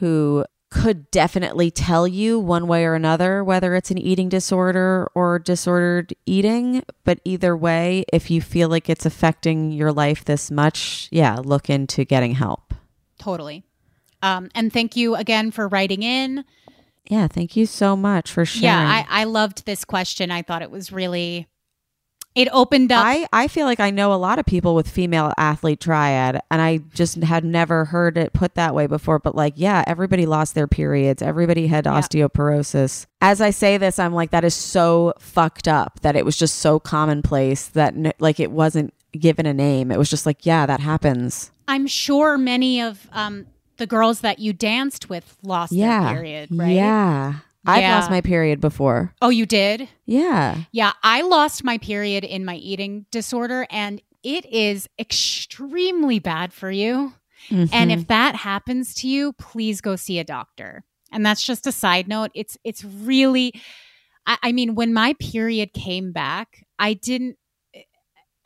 who 0.00 0.44
could 0.74 1.08
definitely 1.12 1.70
tell 1.70 2.06
you 2.06 2.40
one 2.40 2.66
way 2.66 2.84
or 2.84 2.94
another 2.94 3.44
whether 3.44 3.76
it's 3.76 3.92
an 3.92 3.98
eating 3.98 4.28
disorder 4.28 5.08
or 5.14 5.38
disordered 5.38 6.12
eating. 6.26 6.82
But 7.04 7.20
either 7.24 7.56
way, 7.56 8.04
if 8.12 8.28
you 8.28 8.42
feel 8.42 8.68
like 8.68 8.90
it's 8.90 9.06
affecting 9.06 9.70
your 9.70 9.92
life 9.92 10.24
this 10.24 10.50
much, 10.50 11.08
yeah, 11.12 11.36
look 11.36 11.70
into 11.70 12.04
getting 12.04 12.34
help. 12.34 12.74
Totally. 13.20 13.62
Um, 14.20 14.50
and 14.52 14.72
thank 14.72 14.96
you 14.96 15.14
again 15.14 15.52
for 15.52 15.68
writing 15.68 16.02
in. 16.02 16.44
Yeah, 17.08 17.28
thank 17.28 17.54
you 17.54 17.66
so 17.66 17.94
much 17.94 18.32
for 18.32 18.44
sharing. 18.44 18.64
Yeah, 18.64 19.04
I, 19.08 19.22
I 19.22 19.24
loved 19.24 19.66
this 19.66 19.84
question. 19.84 20.32
I 20.32 20.42
thought 20.42 20.62
it 20.62 20.72
was 20.72 20.90
really, 20.90 21.46
it 22.34 22.48
opened 22.52 22.90
up. 22.90 23.04
I, 23.04 23.26
I 23.32 23.48
feel 23.48 23.64
like 23.66 23.78
I 23.80 23.90
know 23.90 24.12
a 24.12 24.16
lot 24.16 24.38
of 24.38 24.46
people 24.46 24.74
with 24.74 24.88
female 24.88 25.32
athlete 25.38 25.80
triad, 25.80 26.40
and 26.50 26.60
I 26.60 26.78
just 26.94 27.16
had 27.22 27.44
never 27.44 27.84
heard 27.84 28.16
it 28.18 28.32
put 28.32 28.54
that 28.56 28.74
way 28.74 28.86
before. 28.86 29.18
But 29.18 29.34
like, 29.36 29.54
yeah, 29.56 29.84
everybody 29.86 30.26
lost 30.26 30.54
their 30.54 30.66
periods. 30.66 31.22
Everybody 31.22 31.66
had 31.68 31.86
Yeah. 31.86 31.92
osteoporosis. 31.92 33.06
As 33.20 33.40
I 33.40 33.50
say 33.50 33.76
this, 33.78 33.98
I'm 33.98 34.12
like, 34.14 34.30
that 34.30 34.44
is 34.44 34.54
so 34.54 35.12
fucked 35.18 35.68
up 35.68 36.00
that 36.00 36.16
it 36.16 36.24
was 36.24 36.36
just 36.36 36.56
so 36.56 36.78
commonplace 36.80 37.68
that 37.68 37.94
n- 37.94 38.12
like 38.18 38.40
it 38.40 38.50
wasn't 38.50 38.92
given 39.12 39.46
a 39.46 39.54
name. 39.54 39.90
It 39.92 39.98
was 39.98 40.10
just 40.10 40.26
like, 40.26 40.44
yeah, 40.44 40.66
that 40.66 40.80
happens. 40.80 41.50
I'm 41.68 41.86
sure 41.86 42.36
many 42.36 42.82
of 42.82 43.08
um, 43.12 43.46
the 43.76 43.86
girls 43.86 44.20
that 44.20 44.38
you 44.38 44.52
danced 44.52 45.08
with 45.08 45.36
lost 45.42 45.72
yeah, 45.72 46.04
their 46.04 46.14
period, 46.14 46.48
right? 46.52 46.72
Yeah, 46.72 47.34
I've 47.66 47.82
Yeah. 47.82 47.96
lost 47.96 48.10
my 48.10 48.20
period 48.20 48.60
before. 48.60 49.14
Oh, 49.22 49.30
you 49.30 49.46
did? 49.46 49.88
Yeah, 50.06 50.58
Yeah, 50.72 50.92
I 51.02 51.22
lost 51.22 51.64
my 51.64 51.78
period 51.78 52.24
in 52.24 52.44
my 52.44 52.56
eating 52.56 53.06
disorder, 53.10 53.66
and 53.70 54.00
it 54.22 54.44
is 54.46 54.88
extremely 54.98 56.18
bad 56.18 56.52
for 56.52 56.70
you. 56.70 57.14
And 57.50 57.68
Mm-hmm. 57.70 57.90
if 57.90 58.06
that 58.08 58.36
happens 58.36 58.94
to 58.96 59.08
you, 59.08 59.32
please 59.34 59.80
go 59.82 59.96
see 59.96 60.18
a 60.18 60.24
doctor. 60.24 60.84
And 61.12 61.24
that's 61.24 61.44
just 61.44 61.66
a 61.66 61.72
side 61.72 62.08
note. 62.08 62.30
It's 62.34 62.56
it's 62.64 62.82
really 62.84 63.52
I, 64.26 64.38
I 64.44 64.52
mean, 64.52 64.74
when 64.74 64.94
my 64.94 65.14
period 65.20 65.72
came 65.74 66.10
back, 66.12 66.64
I 66.78 66.94
didn't 66.94 67.36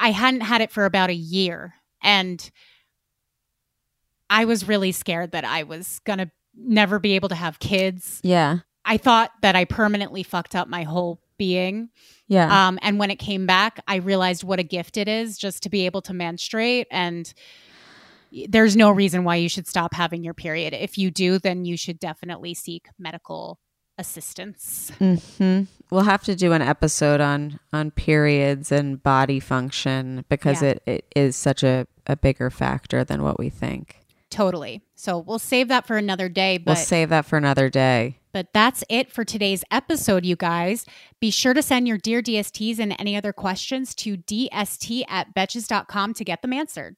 I 0.00 0.10
hadn't 0.10 0.40
had 0.42 0.60
it 0.62 0.70
for 0.72 0.84
about 0.84 1.10
a 1.10 1.14
year. 1.14 1.74
And 2.02 2.50
I 4.30 4.44
was 4.44 4.66
really 4.68 4.92
scared 4.92 5.32
that 5.32 5.44
I 5.44 5.62
was 5.62 6.00
going 6.04 6.18
to 6.18 6.30
never 6.56 6.98
be 6.98 7.12
able 7.14 7.28
to 7.30 7.34
have 7.34 7.58
kids. 7.58 8.20
Yeah. 8.22 8.58
I 8.88 8.96
thought 8.96 9.30
that 9.42 9.54
I 9.54 9.64
permanently 9.66 10.22
fucked 10.22 10.56
up 10.56 10.66
my 10.66 10.82
whole 10.82 11.20
being. 11.36 11.90
Yeah. 12.26 12.68
Um, 12.68 12.78
and 12.82 12.98
when 12.98 13.10
it 13.10 13.16
came 13.16 13.46
back, 13.46 13.80
I 13.86 13.96
realized 13.96 14.42
what 14.42 14.58
a 14.58 14.62
gift 14.64 14.96
it 14.96 15.06
is 15.08 15.38
just 15.38 15.62
to 15.62 15.68
be 15.68 15.86
able 15.86 16.02
to 16.02 16.12
menstruate. 16.12 16.86
And 16.90 17.32
there's 18.48 18.76
no 18.76 18.90
reason 18.90 19.24
why 19.24 19.36
you 19.36 19.48
should 19.48 19.66
stop 19.66 19.94
having 19.94 20.24
your 20.24 20.34
period. 20.34 20.74
If 20.74 20.98
you 20.98 21.10
do, 21.10 21.38
then 21.38 21.64
you 21.64 21.76
should 21.76 21.98
definitely 22.00 22.54
seek 22.54 22.88
medical 22.98 23.58
assistance. 23.98 24.90
hmm 24.98 25.62
We'll 25.90 26.02
have 26.02 26.22
to 26.24 26.36
do 26.36 26.52
an 26.52 26.60
episode 26.60 27.20
on 27.22 27.58
on 27.72 27.90
periods 27.90 28.70
and 28.70 29.02
body 29.02 29.40
function 29.40 30.24
because 30.28 30.60
Yeah. 30.62 30.68
it, 30.70 30.82
it 30.86 31.12
is 31.16 31.34
such 31.36 31.62
a, 31.62 31.86
a 32.06 32.14
bigger 32.16 32.50
factor 32.50 33.04
than 33.04 33.22
what 33.22 33.38
we 33.38 33.48
think. 33.48 33.96
Totally. 34.30 34.82
So 34.94 35.18
we'll 35.18 35.38
save 35.38 35.68
that 35.68 35.86
for 35.86 35.96
another 35.96 36.28
day. 36.28 36.58
But 36.58 36.76
we'll 36.76 36.84
save 36.84 37.08
that 37.08 37.24
for 37.24 37.38
another 37.38 37.70
day. 37.70 38.18
But 38.38 38.52
that's 38.54 38.84
it 38.88 39.10
for 39.10 39.24
today's 39.24 39.64
episode, 39.68 40.24
you 40.24 40.36
guys. 40.36 40.86
Be 41.20 41.28
sure 41.28 41.54
to 41.54 41.60
send 41.60 41.88
your 41.88 41.98
Dear 41.98 42.22
DSTs 42.22 42.78
and 42.78 42.94
any 42.96 43.16
other 43.16 43.32
questions 43.32 43.96
to 43.96 44.16
dst 44.16 45.02
at 45.08 45.34
betches.com 45.34 46.14
to 46.14 46.24
get 46.24 46.42
them 46.42 46.52
answered. 46.52 46.94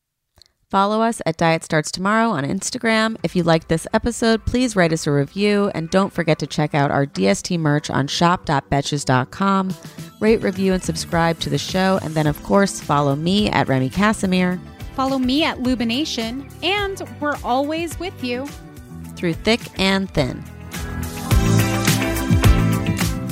Follow 0.68 1.00
us 1.00 1.22
at 1.24 1.38
Diet 1.38 1.64
Starts 1.64 1.90
Tomorrow 1.90 2.28
on 2.28 2.44
Instagram. 2.44 3.16
If 3.22 3.34
you 3.34 3.42
liked 3.42 3.70
this 3.70 3.86
episode, 3.94 4.44
please 4.44 4.76
write 4.76 4.92
us 4.92 5.06
a 5.06 5.12
review 5.12 5.70
and 5.74 5.88
don't 5.88 6.12
forget 6.12 6.38
to 6.40 6.46
check 6.46 6.74
out 6.74 6.90
our 6.90 7.06
DST 7.06 7.58
merch 7.58 7.88
on 7.88 8.06
shop.betches.com. 8.06 9.74
Rate, 10.20 10.42
review, 10.42 10.74
and 10.74 10.82
subscribe 10.82 11.40
to 11.40 11.48
the 11.48 11.56
show. 11.56 11.98
And 12.02 12.14
then, 12.14 12.26
of 12.26 12.42
course, 12.42 12.82
follow 12.82 13.16
me 13.16 13.48
at 13.48 13.66
Remy 13.66 13.88
Casimir 13.88 14.60
Follow 14.94 15.18
me 15.18 15.42
at 15.44 15.56
Lubination, 15.60 16.52
and 16.62 17.00
we're 17.18 17.38
always 17.42 17.98
with 17.98 18.22
you. 18.22 18.46
through 19.16 19.32
thick 19.32 19.60
and 19.78 20.10
thin. 20.10 20.44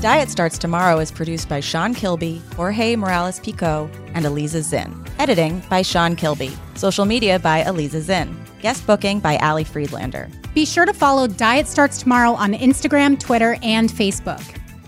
Diet 0.01 0.31
Starts 0.31 0.59
Tomorrow 0.59 1.01
is 1.01 1.11
produced 1.11 1.49
by 1.49 1.59
Sean 1.59 1.93
Kilby, 1.93 2.41
Jorge 2.55 2.95
Morales 2.95 3.41
Pico, 3.41 3.91
and 4.15 4.25
Eliza 4.25 4.63
Zinn. 4.63 5.05
Editing 5.19 5.61
by 5.69 5.83
Sean 5.83 6.15
Kilby. 6.15 6.57
Social 6.77 7.05
media 7.05 7.41
by 7.41 7.65
Eliza 7.65 8.01
Zinn. 8.01 8.41
Guest 8.61 8.87
booking 8.87 9.19
by 9.19 9.39
Ali 9.39 9.65
Friedlander. 9.65 10.29
Be 10.55 10.65
sure 10.65 10.87
to 10.87 10.93
follow 10.93 11.27
Diet 11.27 11.67
Starts 11.67 11.99
Tomorrow 12.01 12.31
on 12.35 12.53
Instagram, 12.53 13.19
Twitter, 13.19 13.57
and 13.61 13.91
Facebook. 13.91 14.41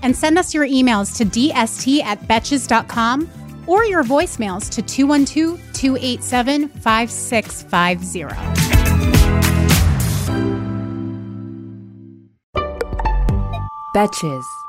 And 0.03 0.15
send 0.15 0.39
us 0.39 0.55
your 0.55 0.65
emails 0.65 1.17
to 1.17 1.25
dst 1.25 2.05
at 2.05 2.21
betches.com 2.29 3.29
or 3.67 3.85
your 3.85 4.05
voicemails 4.05 4.71
to 4.71 4.81
212 4.81 5.59
287 5.73 6.69
5650. 6.69 8.61
Betches. 13.93 14.60